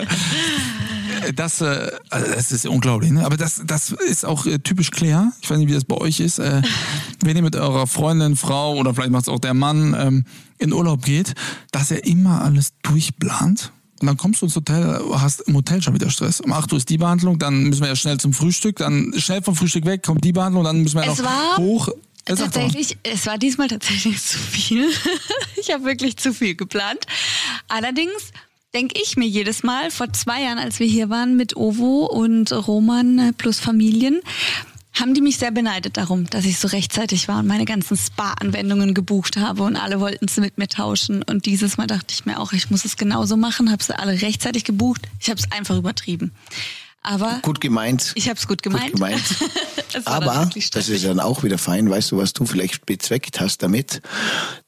[1.35, 3.25] Das, äh, also das ist unglaublich, ne?
[3.25, 5.33] Aber das, das ist auch äh, typisch Claire.
[5.43, 6.39] Ich weiß nicht, wie das bei euch ist.
[6.39, 6.63] Äh,
[7.23, 10.25] wenn ihr mit eurer Freundin, Frau oder vielleicht macht es auch der Mann ähm,
[10.59, 11.35] in Urlaub geht,
[11.73, 13.73] dass er immer alles durchplant.
[14.01, 16.41] Und dann kommst du ins Hotel, hast im Hotel schon wieder Stress.
[16.41, 19.43] Um 8 Uhr ist die Behandlung, dann müssen wir ja schnell zum Frühstück, dann schnell
[19.43, 21.89] vom Frühstück weg, kommt die Behandlung, dann müssen wir Es noch hoch.
[21.89, 21.97] Mal.
[22.37, 24.87] Tatsächlich, es war diesmal tatsächlich zu viel.
[25.57, 27.01] ich habe wirklich zu viel geplant.
[27.69, 28.33] Allerdings
[28.75, 32.53] denke ich mir jedes Mal, vor zwei Jahren, als wir hier waren mit Ovo und
[32.53, 34.21] Roman plus Familien,
[34.93, 38.93] haben die mich sehr beneidet darum, dass ich so rechtzeitig war und meine ganzen Spa-Anwendungen
[38.95, 41.23] gebucht habe und alle wollten sie mit mir tauschen.
[41.23, 44.21] Und dieses Mal dachte ich mir auch, ich muss es genauso machen, habe sie alle
[44.21, 45.03] rechtzeitig gebucht.
[45.21, 46.33] Ich habe es einfach übertrieben.
[47.03, 48.13] Aber Gut gemeint.
[48.15, 48.93] ich habe es gut gemeint.
[48.93, 49.23] Gut gemeint.
[49.93, 53.63] Dann Aber das ist dann auch wieder fein, weißt du, was du vielleicht bezweckt hast
[53.63, 54.03] damit.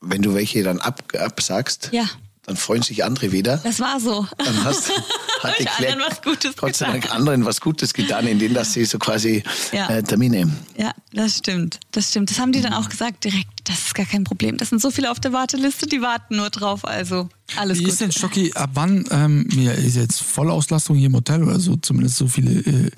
[0.00, 2.08] Wenn du welche dann ab, absagst, Ja.
[2.44, 3.58] Dann freuen sich andere wieder.
[3.58, 4.26] Das war so.
[4.38, 4.90] Dann hast
[5.42, 7.16] hat die Ich anderen was Gutes Gott sei Dank getan.
[7.18, 9.88] anderen was Gutes getan, indem dass sie so quasi Ja.
[9.88, 10.50] äh, Termine.
[10.76, 11.78] Ja, das stimmt.
[11.92, 12.30] Das stimmt.
[12.30, 13.48] Das haben die dann auch gesagt direkt.
[13.64, 14.56] Das ist gar kein Problem.
[14.56, 16.84] Das sind so viele auf der Warteliste, die warten nur drauf.
[16.84, 17.92] Also alles Wie gut.
[17.92, 21.76] ist denn Stocki, ab wann, ähm, ja, ist jetzt Vollauslastung hier im Hotel oder so,
[21.76, 22.90] zumindest so viele äh,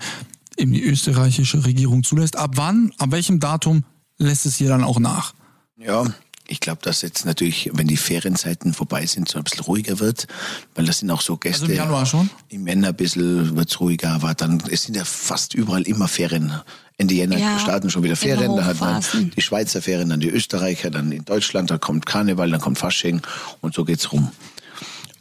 [0.57, 2.37] eben die österreichische Regierung zulässt.
[2.37, 3.85] Ab wann, ab welchem Datum
[4.17, 5.35] lässt es hier dann auch nach?
[5.77, 6.05] Ja,
[6.47, 10.27] ich glaube, dass jetzt natürlich, wenn die Ferienzeiten vorbei sind, so ein bisschen ruhiger wird,
[10.75, 11.63] weil das sind auch so Gäste.
[11.63, 12.29] Also im Januar schon?
[12.49, 16.53] Im Jänner ein bisschen wird's ruhiger, aber dann, es sind ja fast überall immer Ferien.
[16.97, 19.03] Ende Jänner Ja, starten schon wieder Ferien, da hat man
[19.37, 23.21] die Schweizer Ferien, dann die Österreicher, dann in Deutschland, dann kommt Karneval, dann kommt Fasching
[23.61, 24.31] und so geht's rum.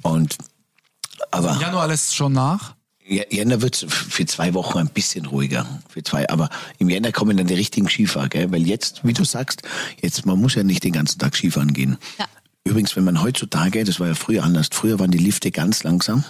[0.04, 0.38] Und,
[1.32, 1.54] aber.
[1.54, 2.76] Im Januar lässt es schon nach.
[3.06, 5.68] Jänner wird für zwei Wochen ein bisschen ruhiger.
[5.90, 8.52] Für zwei, aber im Jänner kommen dann die richtigen Skifahrer, gell?
[8.52, 9.64] Weil jetzt, wie du sagst,
[10.02, 11.98] jetzt, man muss ja nicht den ganzen Tag Skifahren gehen.
[12.18, 12.26] Ja.
[12.64, 16.24] Übrigens, wenn man heutzutage, das war ja früher anders, früher waren die Lifte ganz langsam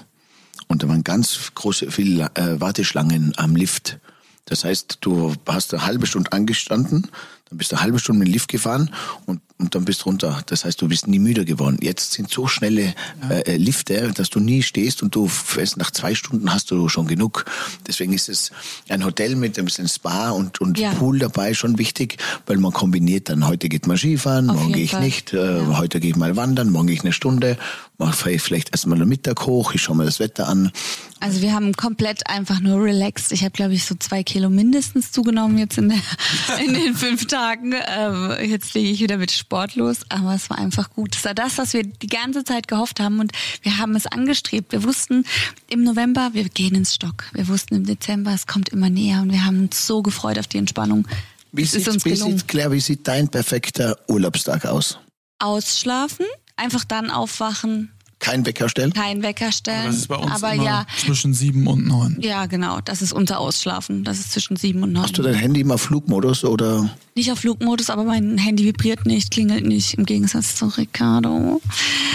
[0.67, 3.99] und da waren ganz große, viele äh, Warteschlangen am Lift.
[4.45, 7.09] Das heißt, du hast eine halbe Stunde angestanden,
[7.53, 8.89] dann bist du eine halbe Stunde mit dem Lift gefahren
[9.27, 10.41] und, und dann bist du runter.
[10.47, 11.77] Das heißt, du bist nie müde geworden.
[11.81, 12.95] Jetzt sind so schnelle
[13.29, 17.05] äh, Lifte, dass du nie stehst und du fährst nach zwei Stunden hast du schon
[17.07, 17.45] genug.
[17.87, 18.51] Deswegen ist es
[18.89, 20.93] ein Hotel mit ein bisschen Spa und, und Ja.
[20.93, 24.83] Pool dabei schon wichtig, weil man kombiniert dann, heute geht man Skifahren, Auf morgen gehe
[24.83, 25.01] ich Fall.
[25.01, 27.57] nicht, äh, heute gehe ich mal wandern, morgen gehe ich eine Stunde,
[27.97, 30.71] mache vielleicht erstmal am Mittag hoch, ich schaue mir das Wetter an.
[31.19, 33.31] Also wir haben komplett einfach nur relaxed.
[33.31, 35.99] Ich habe, glaube ich, so zwei Kilo mindestens zugenommen jetzt in, der,
[36.65, 37.73] in den fünf Tagen.
[37.87, 41.15] Ähm, jetzt lege ich wieder mit Sport los, aber es war einfach gut.
[41.15, 43.31] Es war das, was wir die ganze Zeit gehofft haben und
[43.61, 44.71] wir haben es angestrebt.
[44.71, 45.25] Wir wussten
[45.69, 47.25] im November, wir gehen ins Stock.
[47.33, 50.47] Wir wussten im Dezember, es kommt immer näher und wir haben uns so gefreut auf
[50.47, 51.07] die Entspannung.
[51.53, 54.97] Wie sieht, wie sieht, Claire, wie sieht dein perfekter Urlaubstag aus?
[55.37, 56.25] Ausschlafen,
[56.55, 58.93] einfach dann aufwachen, Kein Wecker stellen?
[58.93, 59.87] kein Wecker stellen.
[59.87, 62.17] Das ist bei uns aber immer ja, zwischen sieben und neun.
[62.21, 62.79] ja, genau.
[62.79, 64.03] Das ist unser Ausschlafen.
[64.05, 65.03] Das ist zwischen sieben und neun.
[65.03, 66.89] Hast du dein Handy immer Flugmodus oder?
[67.15, 71.61] Nicht auf Flugmodus, aber mein Handy vibriert nicht, klingelt nicht, im Gegensatz zu Ricardo.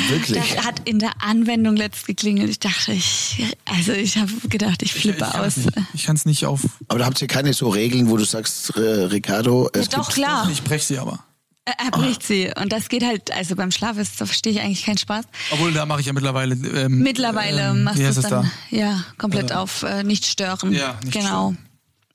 [0.09, 0.39] Wirklich?
[0.55, 2.49] Das hat in der Anwendung letzt geklingelt.
[2.51, 5.65] Ich dachte, ich, also ich habe gedacht, ich flippe ich kann's aus.
[5.67, 6.63] nicht- Ich kann es nicht auf.
[6.89, 10.09] Aber da habt ihr keine so Regeln, wo du sagst, äh, Ricardo, es Ja, doch,
[10.09, 10.49] gibt klar.
[10.51, 11.21] Ich breche sie aber.
[11.69, 12.51] Er er bricht sie.
[12.59, 15.27] Und das geht halt, also beim Schlaf ist, da verstehe ich eigentlich keinen Spaß.
[15.51, 16.55] Obwohl, da mache ich ja mittlerweile.
[16.55, 18.51] Ähm, Mittlerweile ähm, machst du es dann, da?
[18.71, 20.73] ja, komplett auf äh, nicht stören.
[20.73, 21.55] Ja, nicht genau.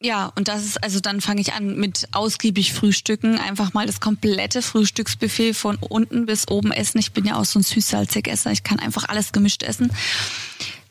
[0.01, 3.99] Ja, und das ist, also dann fange ich an mit ausgiebig Frühstücken, einfach mal das
[4.01, 6.97] komplette Frühstücksbuffet von unten bis oben essen.
[6.97, 9.91] Ich bin ja auch so ein Süß-Salzig-Esser, ich kann einfach alles gemischt essen.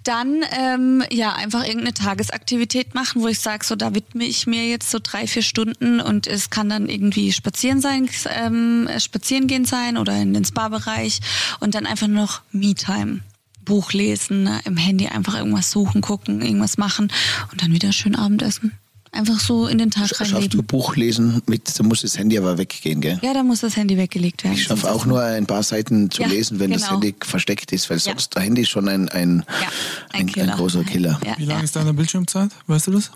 [0.04, 4.68] Dann ähm, ja einfach irgendeine Tagesaktivität machen, wo ich sage, so da widme ich mir
[4.68, 9.64] jetzt so drei, vier Stunden und es kann dann irgendwie spazieren sein, ähm, spazieren gehen
[9.64, 11.20] sein oder in den Spa-Bereich
[11.60, 13.20] und dann einfach noch Me-Time.
[13.64, 17.12] Buch lesen, ne, im Handy einfach irgendwas suchen, gucken, irgendwas machen
[17.52, 18.72] und dann wieder schön Abendessen.
[19.14, 20.64] Einfach so in den Tag Schaffst du reinleben.
[20.64, 23.18] Buch lesen mit, da muss das Handy aber weggehen, gell?
[23.22, 24.54] Ja, da muss das Handy weggelegt werden.
[24.54, 26.92] Ich schaffe auch nur ein paar Seiten zu Ja, lesen, wenn das genau.
[26.94, 28.04] Handy versteckt ist, weil Ja.
[28.04, 29.68] sonst der Handy ist schon ein, ein, Ja,
[30.14, 30.56] ein, ein, Killer.
[30.56, 31.20] großer Killer.
[31.26, 31.64] Ja, Wie lange ja.
[31.64, 32.52] ist deine Bildschirmzeit?
[32.66, 33.10] Weißt du das?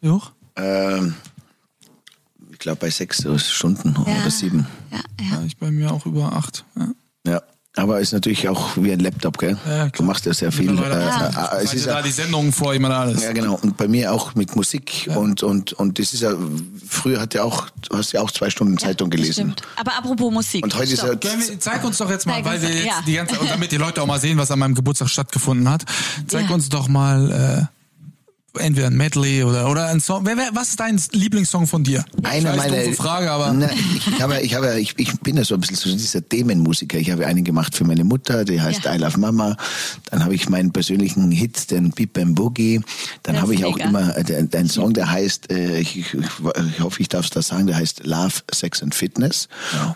[0.00, 0.30] Wie hoch?
[0.54, 1.14] Ähm,
[2.52, 4.20] ich glaube bei sechs Stunden Ja.
[4.20, 4.68] oder sieben.
[4.92, 5.26] Ja, ja.
[5.38, 6.64] Ja, ich bei mir auch über acht.
[7.26, 7.42] Ja.
[7.76, 7.82] Ja.
[7.82, 9.56] Aber ist natürlich auch wie ein Laptop, gell?
[9.68, 10.70] Ja, du machst ja sehr viel.
[10.70, 13.22] Mittlerweile äh, äh, äh, es ist da ja, die Sendungen vor ihm und alles.
[13.22, 13.58] ja, genau.
[13.62, 16.32] Und bei mir auch mit Musik und und und das ist ja
[16.88, 19.32] früher hat ja auch du hast ja auch zwei Stunden Zeitung gelesen.
[19.52, 19.62] Stimmt.
[19.76, 20.64] Aber apropos Musik.
[20.64, 21.22] Und heute ist Stopp.
[21.22, 23.02] ja Können wir, zeig uns doch jetzt mal, Zeig weil wir jetzt ja.
[23.06, 25.84] die ganze und damit die Leute auch mal sehen, was an meinem Geburtstag stattgefunden hat.
[26.26, 26.54] Zeig Ja.
[26.54, 27.75] uns doch mal äh,
[28.56, 30.24] entweder ein Medley oder oder ein Song.
[30.24, 32.04] Wer, wer, was ist dein Lieblingssong von dir?
[32.22, 35.60] Eine meiner Frage, aber Nein, ich, habe, ich, habe, ich, ich bin ja so ein
[35.60, 36.98] bisschen so dieser Themenmusiker.
[36.98, 38.94] Ich habe einen gemacht für meine Mutter, der heißt Ja.
[38.94, 39.56] I Love Mama.
[40.10, 42.80] Dann habe ich meinen persönlichen Hit, den Beep Bam Boogie.
[43.22, 43.88] Dann habe ich auch mega.
[43.88, 47.42] immer äh, einen Song, der heißt, äh, ich, ich, ich hoffe, ich darf es da
[47.42, 49.48] sagen, der heißt Love, Sex and Fitness.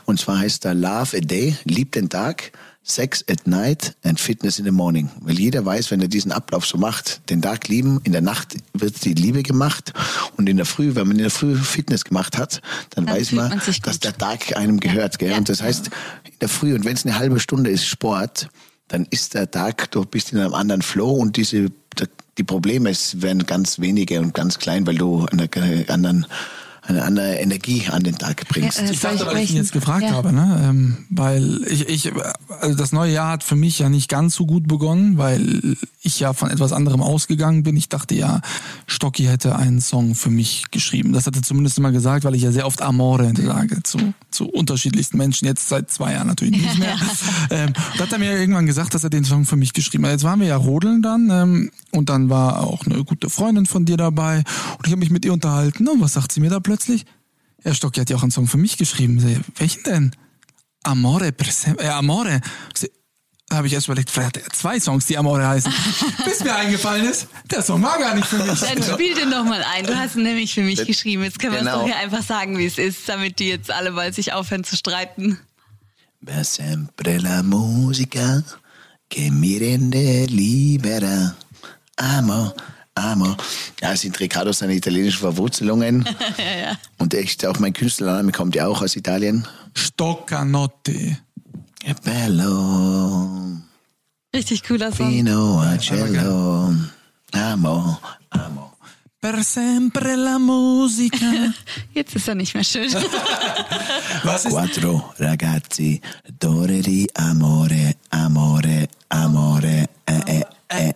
[0.05, 2.53] Und zwar heißt er Love a Day, lieb den Tag.
[2.83, 5.11] Sex at night and Fitness in the morning.
[5.21, 8.57] Weil jeder weiß, wenn er diesen Ablauf so macht, den Tag lieben, in der Nacht
[8.73, 9.93] wird die Liebe gemacht
[10.37, 13.33] und in der Früh, wenn man in der Früh Fitness gemacht hat, dann, Dann weiß
[13.33, 15.19] man, man dass der Tag einem gehört.
[15.19, 15.31] Gell?
[15.31, 15.39] Ja.
[15.39, 15.89] Und das heißt,
[16.25, 18.49] in der Früh, und wenn es eine halbe Stunde ist Sport,
[18.89, 21.71] dann ist der Tag, du bist in einem anderen Flow und diese,
[22.39, 26.27] die Probleme werden ganz wenige und ganz klein, weil du an einer anderen
[26.83, 28.79] eine andere Energie an den Tag bringst.
[28.79, 30.13] Ja, äh, Ich dachte, ich weil ich ihn jetzt gefragt Ja.
[30.13, 30.61] habe, ne?
[30.65, 32.13] Ähm, weil ich, ich,
[32.61, 36.19] also das neue Jahr hat für mich ja nicht ganz so gut begonnen, weil ich
[36.21, 37.77] ja von etwas anderem ausgegangen bin.
[37.77, 38.41] Ich dachte ja,
[38.87, 41.13] Stocki hätte einen Song für mich geschrieben.
[41.13, 43.99] Das hat er zumindest immer gesagt, weil ich ja sehr oft Amore sage zu,
[44.31, 45.47] zu unterschiedlichsten Menschen.
[45.47, 46.97] Jetzt seit zwei Jahren natürlich nicht mehr.
[47.51, 50.13] ähm, da hat er mir irgendwann gesagt, dass er den Song für mich geschrieben hat.
[50.13, 53.85] Jetzt waren wir ja rodeln dann ähm, und dann war auch eine gute Freundin von
[53.85, 54.39] dir dabei
[54.79, 55.87] und ich habe mich mit ihr unterhalten.
[55.89, 56.80] Und was sagt sie mir da plötzlich?
[57.65, 59.21] Ja, Stocki hat ja auch einen Song für mich geschrieben.
[59.21, 60.17] Sag, Welchen denn?
[60.83, 61.29] Amore,
[61.79, 62.41] äh, Amore.
[62.75, 62.91] Sie-
[63.49, 65.73] Da habe ich erst überlegt, vielleicht hat er zwei Songs, die Amore heißen.
[66.25, 68.61] Bis mir eingefallen ist, der Song war gar nicht für mich.
[68.61, 69.85] Dann spiel den doch mal ein.
[69.85, 71.25] Du hast ihn nämlich für mich geschrieben.
[71.25, 71.81] Jetzt können wir es Genau.
[71.81, 74.77] doch hier einfach sagen, wie es ist, damit die jetzt alle bald sich aufhören zu
[74.77, 75.39] streiten.
[76.25, 78.43] Per sempre la musica
[79.09, 81.35] che mi rende libera.
[81.97, 82.55] Amo,
[82.95, 83.37] amo.
[83.81, 86.05] Ja, es sind Riccardo seine italienischen Verwurzelungen.
[86.99, 89.47] Und echt, auch mein Künstlername kommt ja auch aus Italien.
[89.75, 91.17] Stoccanotti.
[91.83, 93.57] Che bello,
[94.35, 95.09] Richtig cooler Song.
[95.11, 96.75] fino a cielo.
[97.33, 98.77] Amo, amo.
[99.19, 101.27] Per sempre la musica.
[101.95, 102.93] Jetzt ist er nicht mehr schön.
[104.25, 106.01] Was ist Quattro ragazzi,
[106.39, 109.89] d'ore di amore, amore, amore.
[110.07, 110.95] Eh, eh, eh, eh.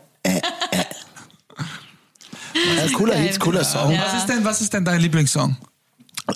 [2.79, 3.93] Äh, cooler Hit, cooler Song.
[3.93, 4.05] Ja.
[4.05, 5.57] Was ist denn, was ist denn dein Lieblingssong?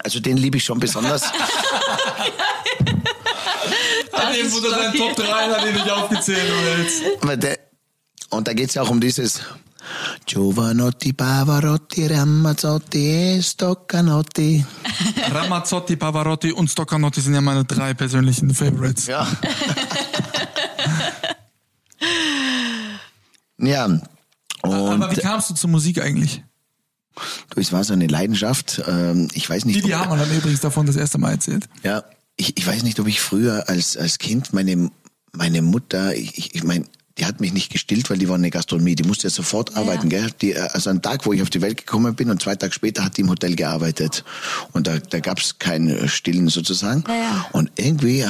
[0.05, 1.23] Also den liebe ich schon besonders.
[4.13, 5.15] Hat ist unter seinen Stocki.
[5.15, 6.53] Top 3 hat ihn nicht aufgezählt
[7.43, 7.59] der,
[8.31, 9.41] und da geht es ja auch um dieses
[10.27, 14.65] Giovanotti, Pavarotti, Ramazzotti e Stoccanotti.
[15.33, 19.07] Ramazzotti, Pavarotti und Stoccanotti sind ja meine drei persönlichen Favorites.
[19.07, 19.27] Ja.
[23.59, 23.89] ja.
[24.73, 26.43] Aber wie Und kamst du zur Musik eigentlich?
[27.51, 28.83] du, es war so eine Leidenschaft.
[28.87, 29.85] Ähm, Ich weiß nicht.
[29.85, 31.69] Die, haben mir dann übrigens davon das erste Mal erzählt.
[31.83, 32.05] Ja,
[32.37, 34.91] ich, ich weiß nicht, ob ich früher als, als Kind meine,
[35.33, 36.85] meine Mutter, ich, ich, meine,
[37.19, 38.95] die hat mich nicht gestillt, weil die war in der Gastronomie.
[38.95, 40.31] Die musste ja sofort arbeiten, gell?
[40.41, 42.73] Die, äh, also ein Tag, wo ich auf die Welt gekommen bin und zwei Tage
[42.73, 44.25] später hat die im Hotel gearbeitet.
[44.73, 47.05] Und da, da gab's kein äh, Stillen sozusagen.
[47.09, 47.47] Ja, ja.
[47.53, 48.29] Und irgendwie, äh,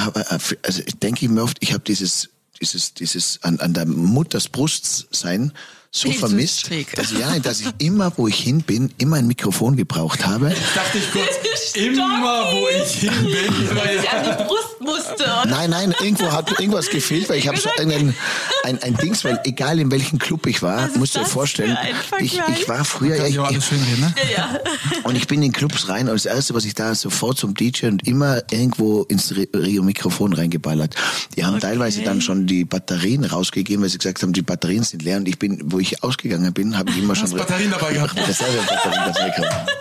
[0.63, 2.29] also denke ich mir oft, ich habe dieses,
[2.59, 5.53] dieses, dieses an, an der Mutters Brust sein
[5.91, 9.75] so Jesus vermisst, dass, ja, dass ich immer, wo ich hin bin, immer ein Mikrofon
[9.75, 10.53] gebraucht habe.
[10.75, 13.69] Dachte ich kurz, immer wo ich hin bin.
[13.99, 15.25] Ich an die Brust musste.
[15.47, 18.15] Nein, nein, irgendwo hat irgendwas gefehlt, weil ich habe so einen,
[18.63, 21.77] ein, ein Dings, weil egal in welchem Club ich war, musst du dir vorstellen,
[22.19, 24.13] ich, ich war früher, ja, ich, ich ne?
[24.35, 24.59] ja.
[25.03, 27.87] und ich bin in Clubs rein und das erste, was ich da sofort zum DJ
[27.87, 30.95] und immer irgendwo ins Re- Rio Mikrofon reingeballert.
[31.35, 35.01] Die haben teilweise dann schon die Batterien rausgegeben, weil sie gesagt haben, die Batterien sind
[35.03, 38.15] leer und ich bin, wo ich ausgegangen bin, habe ich immer schon Batterien dabei gehabt?
[38.15, 39.71] Reservebatterien dabei gehabt.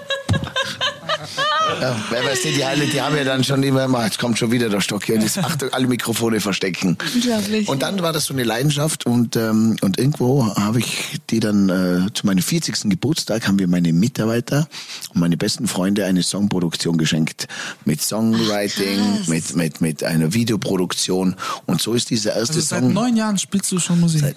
[1.81, 4.39] Ja, weil weißt du, die, alle, die haben ja dann schon immer, mal, jetzt kommt
[4.39, 6.97] schon wieder der Stock hier und jetzt Achtung, alle Mikrofone verstecken.
[7.15, 7.69] Unglaublich.
[7.69, 11.69] Und dann war das so eine Leidenschaft und, ähm, und irgendwo habe ich die dann
[11.69, 12.91] äh, zu meinem 40.
[12.91, 14.69] Geburtstag haben wir meine Mitarbeiter
[15.13, 17.47] und meine besten Freunde eine Songproduktion geschenkt.
[17.85, 19.29] Mit Songwriting, krass.
[19.29, 21.37] mit, mit, mit einer Videoproduktion.
[21.67, 22.93] Und so ist dieser erste Also seit Song.
[22.93, 24.25] neun Jahren spielst du schon Musik.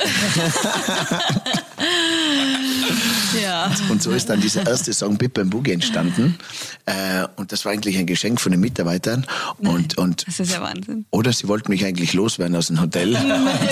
[3.41, 3.71] ja.
[3.89, 6.37] Und so ist dann dieser erste Song Bip Bam Boogie entstanden.
[6.85, 9.25] Äh, und das war eigentlich ein Geschenk von den Mitarbeitern.
[9.59, 11.05] Und, und Das ist ja Wahnsinn.
[11.11, 13.17] oder sie wollten mich eigentlich loswerden aus dem Hotel.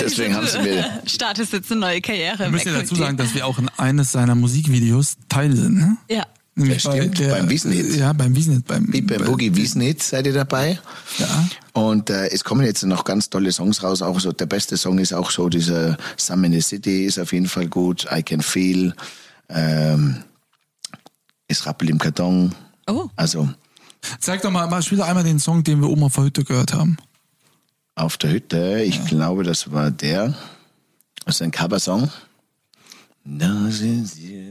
[0.00, 0.84] Deswegen haben sie mir.
[1.06, 2.46] Startest jetzt eine neue Karriere.
[2.46, 5.74] Ich Weg dazu sagen, dass wir auch in eines seiner Musikvideos Teil sind.
[5.78, 5.96] Ne?
[6.08, 6.24] Ja.
[6.56, 7.96] Nämlich Ja, stimmt, beim Wiesenhit.
[7.96, 8.66] Ja, beim Wiesenhit.
[8.66, 10.78] Beim, Bip Bam bei- Boogie Wiesenhit seid ihr dabei.
[11.18, 11.48] Ja.
[11.72, 14.02] Und äh, es kommen jetzt noch ganz tolle Songs raus.
[14.02, 17.32] Auch so der beste Song ist auch so dieser Some in the City ist auf
[17.32, 18.06] jeden Fall gut.
[18.14, 18.94] I Can Feel.
[19.50, 20.22] Ähm,
[21.48, 22.54] es rappelt im Karton.
[22.88, 23.08] Oh.
[23.16, 23.48] Also
[24.20, 26.44] Zeig doch mal, mal, spiel doch einmal den Song, den wir oben auf der Hütte
[26.44, 26.96] gehört haben.
[27.94, 30.34] auf der Hütte, ich glaube, das war der.
[31.26, 32.10] Das ist ein Coversong.
[33.24, 34.44] Ist you.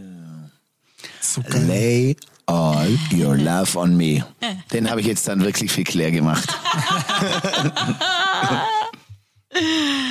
[1.20, 1.66] So geil.
[1.66, 4.24] Lay all your love on me.
[4.72, 6.48] Den habe ich jetzt dann wirklich für Claire gemacht.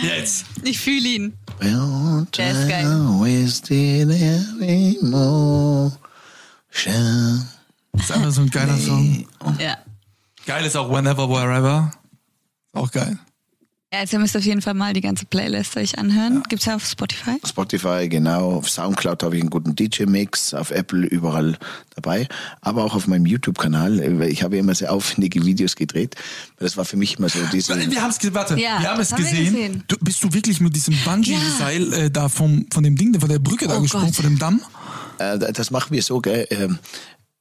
[0.02, 0.46] Jetzt.
[0.64, 1.38] Ich fühle ihn.
[1.60, 2.86] Don't Der ist geil.
[2.86, 5.92] waste it anymore.
[6.72, 9.26] Das ist einfach so ein geiler Song.
[9.58, 9.78] Ja.
[10.46, 11.90] Geil ist auch Whenever, Wherever.
[12.72, 13.18] Auch geil.
[13.90, 16.42] Ja, also ihr müsst auf jeden Fall mal die ganze Playlist euch anhören.
[16.50, 17.38] Gibt's ja auf Spotify.
[17.46, 18.52] Spotify, genau.
[18.56, 21.56] Auf Soundcloud habe ich einen guten DJ-Mix, auf Apple überall
[21.94, 22.28] dabei,
[22.60, 24.00] aber auch auf meinem YouTube-Kanal.
[24.28, 26.16] Ich habe immer sehr aufwendige Videos gedreht.
[26.58, 27.74] Das war für mich immer so diese...
[27.90, 29.44] Wir haben es warte, Ja, wir haben es gesehen.
[29.54, 29.84] gesehen.
[29.88, 33.38] Du, bist du wirklich mit diesem Bungee-Seil äh, da vom, von dem Ding, von der
[33.38, 34.16] Brücke da Oh gesprungen, Gott.
[34.16, 34.60] von dem Damm?
[35.16, 36.46] Äh, das machen wir so, gell?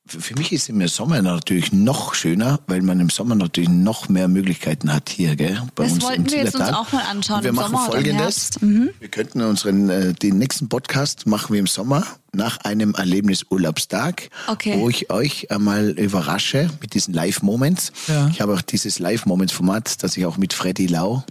[0.07, 4.27] Für mich ist im Sommer natürlich noch schöner, weil man im Sommer natürlich noch mehr
[4.27, 5.61] Möglichkeiten hat hier, gell?
[5.75, 7.71] Bei Das uns wollten im wir jetzt uns auch mal anschauen, Und wir im machen
[7.71, 8.19] Sommer folgendes.
[8.21, 8.61] Herbst.
[8.61, 8.89] Mhm.
[8.99, 14.75] Wir könnten unseren, äh, den nächsten Podcast machen wir im Sommer nach einem Erlebnisurlaubstag, Okay.
[14.77, 17.91] wo ich euch einmal überrasche mit diesen Live-Moments.
[18.07, 18.27] Ja.
[18.29, 21.23] Ich habe auch dieses Live-Moments-Format, das ich auch mit Freddy Lau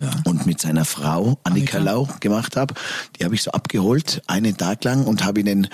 [0.00, 0.10] Ja.
[0.24, 1.78] und mit seiner Frau Annika, Annika.
[1.78, 2.74] Lau gemacht habe.
[3.18, 5.68] Die habe ich so abgeholt, einen Tag lang und habe ihnen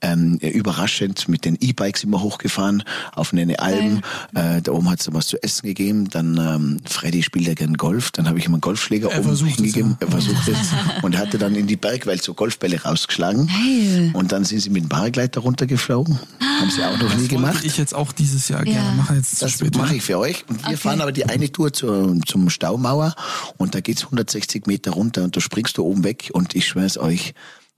[0.00, 2.82] ähm, überraschend mit den E-Bikes immer hochgefahren
[3.14, 4.00] auf eine Alm.
[4.34, 6.08] Äh, da oben hat es was zu essen gegeben.
[6.08, 8.10] Dann ähm, Freddy spielt ja gern Golf.
[8.12, 9.90] Dann habe ich ihm einen Golfschläger Er oben versucht es, hingegeben.
[10.00, 10.06] ja.
[10.06, 10.68] Er versucht es
[11.02, 13.46] und hatte dann in die Bergwelt so Golfbälle rausgeschlagen.
[13.46, 14.10] Geil.
[14.14, 16.18] Und dann sind sie mit dem Paragleiter runtergeflogen.
[16.60, 17.54] Haben sie auch noch nie gemacht.
[17.56, 18.72] Wollte ich jetzt auch dieses Jahr Ja.
[18.72, 19.92] gerne machen, jetzt zu Das mache oder?
[19.94, 20.44] ich für euch.
[20.48, 20.76] Und wir Okay.
[20.78, 23.14] fahren aber die eine Tour zur, zum Staumauer
[23.58, 26.86] und da geht's 160 Meter runter und da springst du oben weg und ich schwöre
[26.86, 27.34] es euch,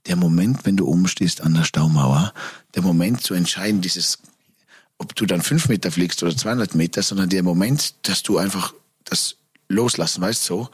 [0.06, 2.32] der Moment, wenn du oben stehst an der Staumauer,
[2.74, 4.18] der Moment zu entscheiden, dieses,
[4.98, 8.72] ob du dann fünf Meter fliegst oder 200 Meter, sondern der Moment, dass du einfach
[9.04, 9.36] das
[9.68, 10.68] loslassen, weißt so.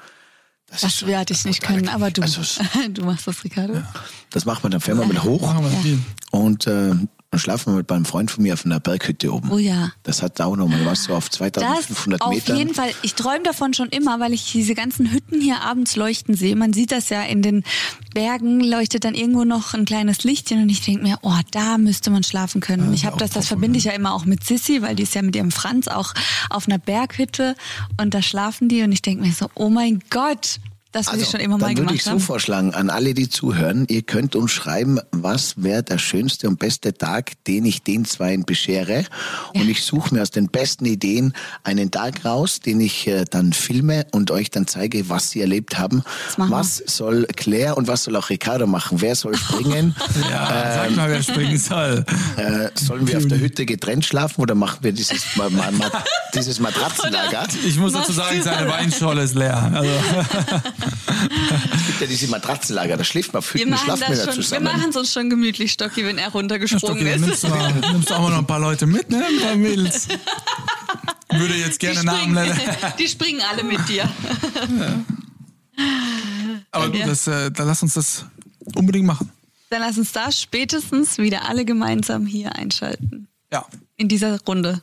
[0.67, 2.23] Das, ist Das schon werde ich nicht können, aber du.
[2.23, 2.59] Also, es-
[2.91, 3.83] du machst das, Ricardo.
[4.31, 5.99] das macht man, dann fahren wir mal hoch viel.
[6.31, 6.95] und äh,
[7.39, 9.51] schlafen wir mit beim Freund von mir auf einer Berghütte oben.
[9.51, 9.93] Oh ja.
[10.03, 12.57] Das hat auch nochmal was, so auf Das 2500 auf Metern.
[12.57, 12.91] jeden Fall.
[13.03, 16.57] Ich träume davon schon immer, weil ich diese ganzen Hütten hier abends leuchten sehe.
[16.57, 17.65] Man sieht das ja in den
[18.15, 22.11] Bergen, leuchtet dann irgendwo noch ein kleines Lichtchen und ich denke mir, oh, da müsste
[22.11, 22.89] man schlafen können.
[22.89, 25.15] Und ich habe das, das verbinde ich ja immer auch mit Sissy, weil die ist
[25.15, 26.15] ja mit ihrem Franz auch
[26.51, 27.55] auf einer Berghütte
[28.01, 30.61] und da schlafen die und ich denke mir so, oh mein Gott,
[30.95, 32.21] das will ich schon immer Also, dann mal würde gemacht ich so haben.
[32.21, 36.95] vorschlagen an alle, die zuhören, ihr könnt uns schreiben, was wäre der schönste und beste
[36.95, 39.05] Tag, den ich den Zweien beschere.
[39.55, 41.35] Und ich suche mir aus den besten Ideen
[41.65, 45.79] einen Tag raus, den ich äh, dann filme und euch dann zeige, was sie erlebt
[45.79, 46.03] haben.
[46.39, 46.57] Machen wir.
[46.57, 49.01] Was soll Claire und was soll auch Ricardo machen?
[49.01, 49.95] Wer soll springen?
[50.31, 52.05] Ja, sag mal, wer springen soll.
[52.37, 55.91] äh, sollen wir auf der Hütte getrennt schlafen oder machen wir dieses, ma ma ma
[56.35, 57.47] dieses Matratzenlager?
[57.67, 59.71] Ich muss dazu sagen, seine Weinscholle ist leer.
[59.75, 59.91] Also,
[60.87, 64.65] Es gibt ja diese Matratzenlager, da schläft man auf Wir machen schlafen wir zusammen.
[64.65, 67.27] machen es uns schon gemütlich, Stocki, wenn er runtergesprungen Stocki, dann ist.
[67.27, 69.25] nimmst du, mal, nimmst du auch mal noch ein paar Leute mit, ne?
[69.25, 70.09] Ein paar Mädels.
[71.33, 72.61] Würde jetzt Die gerne Namen springen, nennen.
[72.99, 74.09] die springen alle mit dir.
[76.71, 77.07] Aber du, Ja.
[77.07, 78.25] das, äh, dann lass uns das
[78.75, 79.31] unbedingt machen.
[79.71, 83.29] Dann lass uns da spätestens wieder alle gemeinsam hier einschalten.
[83.53, 83.67] Ja.
[83.97, 84.83] In dieser Runde.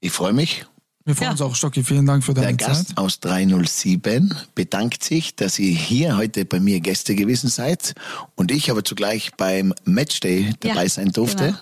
[0.00, 0.66] Ich freue mich.
[1.08, 1.30] Wir freuen Ja.
[1.32, 1.82] uns auch, Stocki.
[1.82, 2.98] Vielen Dank für Der deine Gast Zeit.
[2.98, 7.94] aus 307 bedankt sich, dass ihr hier heute bei mir Gäste gewesen seid
[8.34, 11.44] und ich aber zugleich beim Matchday dabei Ja, sein durfte.
[11.46, 11.58] genau.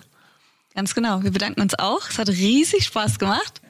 [0.74, 1.22] Ganz genau.
[1.22, 2.11] Wir bedanken uns auch.
[2.11, 3.61] Es hat riesig Spaß gemacht.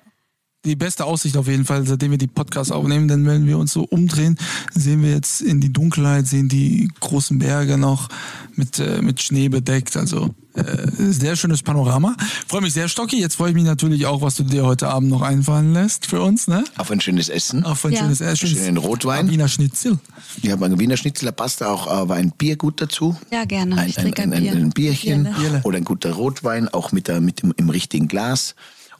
[0.66, 3.72] Die beste Aussicht auf jeden Fall, seitdem wir die Podcasts aufnehmen, denn wenn wir uns
[3.72, 4.36] so umdrehen,
[4.74, 8.08] sehen wir jetzt in die Dunkelheit, sehen die großen Berge noch
[8.56, 9.96] mit, äh, mit Schnee bedeckt.
[9.96, 12.16] Also äh, sehr schönes Panorama.
[12.48, 13.20] Freue mich sehr, Stocki.
[13.20, 16.20] Jetzt freue ich mich natürlich auch, was du dir heute Abend noch einfallen lässt für
[16.20, 16.64] uns, ne?
[16.78, 17.64] Auf ein schönes Essen.
[17.64, 18.00] Auf ein Ja.
[18.00, 19.30] schönes äh, schönes Schönen Rotwein.
[19.30, 19.98] Wiener Schnitzel.
[20.42, 23.16] Ich habe einen Wiener Schnitzel, da passt auch aber ein Bier gut dazu.
[23.30, 23.76] Ja, gerne.
[23.76, 24.52] Ein, Ich ein, trinke ein, ein Bier.
[24.52, 25.36] ein, Bierchen Bierle.
[25.38, 25.60] Bierle.
[25.62, 28.56] oder ein guter Rotwein, auch mit, der, mit dem, im richtigen Glas.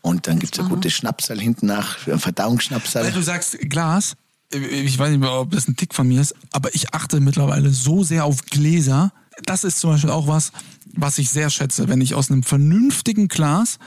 [0.07, 0.77] Und dann gibt's ein machen wir.
[0.77, 3.11] gutes Schnapsal hinten nach, ein Weil Verdauungsschnapsal.
[3.11, 4.15] du sagst Glas,
[4.53, 7.71] äh, ich weiß nicht, ob das ein Tick von mir ist, aber ich achte mittlerweile
[7.71, 9.13] so sehr auf Gläser.
[9.45, 10.53] Das ist zum Beispiel auch was,
[10.95, 13.79] was ich sehr schätze, wenn ich aus einem vernünftigen Glas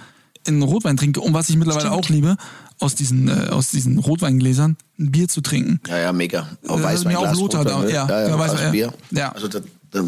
[0.48, 2.04] einen Rotwein trinke und was ich mittlerweile Stimmt.
[2.06, 2.38] auch liebe,
[2.80, 5.80] aus diesen, äh, aus diesen Rotweingläsern ein Bier zu trinken.
[5.88, 6.48] Ja, ja, mega.
[6.68, 7.06] Auch Äh, Weißweinglas.
[7.06, 8.72] mir auch Lothar da, Rotwein, ja, ja, ja, ja, Weißwein, ja.
[8.72, 8.94] Bier.
[9.12, 9.32] Ja.
[9.32, 9.60] Also da,
[9.92, 10.04] da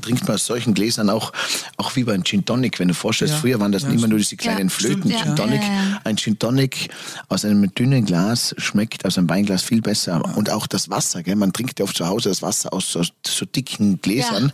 [0.00, 1.32] trinkt man aus solchen Gläsern auch,
[1.76, 3.40] auch wie beim Gin Tonic, wenn du vorstellst, Ja.
[3.40, 5.34] früher waren das Ja, immer nur diese kleinen Ja, Flöten, stimmt, Gin ja.
[5.34, 5.62] Tonic.
[5.62, 6.00] Ja, ja, ja.
[6.04, 6.88] Ein Gin Tonic
[7.28, 10.22] aus einem dünnen Glas schmeckt aus einem Weinglas viel besser.
[10.36, 11.36] Und auch das Wasser, gell?
[11.36, 14.52] man trinkt ja oft zu Hause das Wasser aus so, so dicken Gläsern.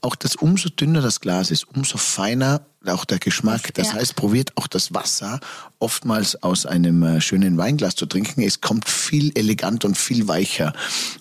[0.00, 3.74] Auch das umso dünner das Glas ist, umso feiner auch der Geschmack.
[3.74, 3.94] Das Ja.
[3.94, 5.40] heißt, probiert auch das Wasser
[5.78, 8.42] oftmals aus einem äh, schönen Weinglas zu trinken.
[8.42, 10.72] Es kommt viel elegant und viel weicher.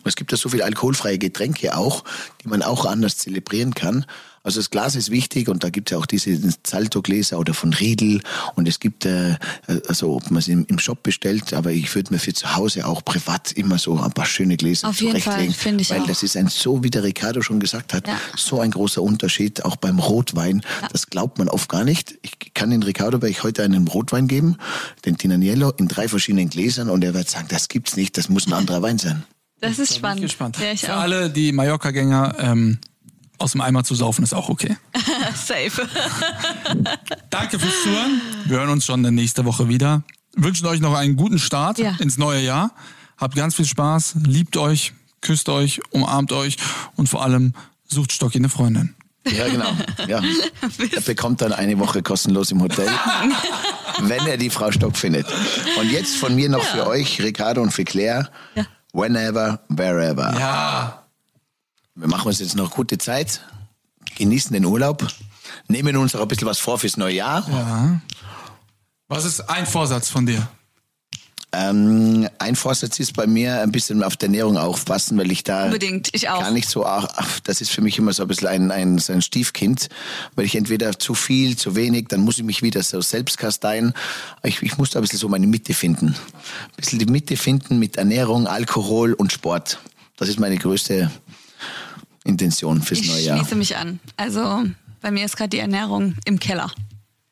[0.06, 2.04] Es gibt ja so viele alkoholfreie Getränke auch,
[2.44, 4.06] die man auch anders zelebrieren kann.
[4.44, 7.74] Also das Glas ist wichtig und da gibt es ja auch diese Zalto-Gläser oder von
[7.74, 8.22] Riedel
[8.56, 9.36] und es gibt, äh,
[9.88, 12.86] also ob man es im, im Shop bestellt, aber ich würde mir für zu Hause
[12.86, 16.08] auch privat immer so ein paar schöne Gläser Auf jeden Fall, finde ich weil auch.
[16.08, 18.18] das ist ein so, wie der Ricardo schon gesagt hat, Ja.
[18.38, 20.62] so ein großer Unterschied, auch beim Rotwein.
[20.92, 22.16] Das glaubt man oft gar nicht.
[22.22, 24.58] Ich kann den Ricardo ich heute einen Rotwein geben,
[25.06, 28.48] den Tinaniello, in drei verschiedenen Gläsern und er wird sagen, das gibt's nicht, das muss
[28.48, 29.24] ein anderer Wein sein.
[29.62, 30.22] Das ist Bin ich spannend.
[30.22, 30.58] gespannt.
[30.62, 31.02] Ja, ich Für auch.
[31.02, 32.78] alle, die Mallorca-Gänger, ähm,
[33.40, 34.78] aus dem Eimer zu saufen, ist auch okay.
[35.36, 35.88] Safe.
[37.30, 38.22] Danke fürs Zuhören.
[38.46, 40.04] Wir hören uns schon nächste Woche wieder.
[40.36, 41.96] Wünschen euch noch einen guten Start Ja.
[42.00, 42.72] ins neue Jahr.
[43.18, 46.58] Habt ganz viel Spaß, liebt euch, küsst euch, umarmt euch
[46.96, 47.54] und vor allem
[47.88, 48.96] sucht Stocki eine Freundin.
[49.28, 49.72] Ja, genau.
[50.08, 50.22] Ja.
[50.96, 52.88] Er bekommt dann eine Woche kostenlos im Hotel,
[54.00, 55.28] wenn er die Frau Stock findet.
[55.80, 58.66] Und jetzt von mir noch für euch, Ricardo und für Claire, Ja.
[58.94, 60.34] whenever, wherever.
[60.40, 61.04] Ja.
[62.00, 63.42] Wir machen uns jetzt noch gute Zeit,
[64.16, 65.06] genießen den Urlaub,
[65.68, 67.46] nehmen uns auch ein bisschen was vor fürs neue Jahr.
[67.50, 68.02] Ja.
[69.10, 70.48] Was ist ein Vorsatz von dir?
[71.52, 75.66] Ähm, ein Vorsatz ist bei mir ein bisschen auf die Ernährung aufpassen, weil ich da
[75.66, 76.40] Unbedingt, ich auch.
[76.40, 79.12] gar nicht so, ach, das ist für mich immer so ein bisschen ein, ein, so
[79.12, 79.90] ein Stiefkind,
[80.36, 83.94] weil ich entweder zu viel, zu wenig, dann muss ich mich wieder so selbst kasteien.
[84.44, 86.16] Ich, ich muss da ein bisschen so meine Mitte finden.
[86.16, 89.80] Ein bisschen die Mitte finden mit Ernährung, Alkohol und Sport.
[90.16, 91.12] Das ist meine größte
[92.24, 93.38] Intention fürs Ich neue Jahr.
[93.38, 94.00] schließe mich an.
[94.18, 94.64] Also
[95.02, 96.72] bei mir ist gerade die Ernährung im Keller.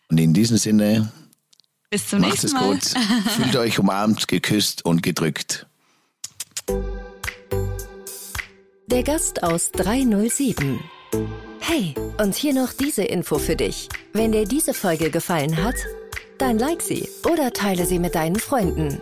[0.10, 1.12] Und in diesem Sinne,
[1.90, 2.64] Bis zum macht nächsten es Mal.
[2.74, 2.84] gut,
[3.36, 5.66] fühlt euch umarmt, geküsst und gedrückt.
[8.88, 10.80] Der Gast aus 307.
[11.60, 13.90] Hey, und hier noch diese Info für dich.
[14.14, 15.76] Wenn dir diese Folge gefallen hat,
[16.38, 19.02] dann like sie oder teile sie mit deinen Freunden.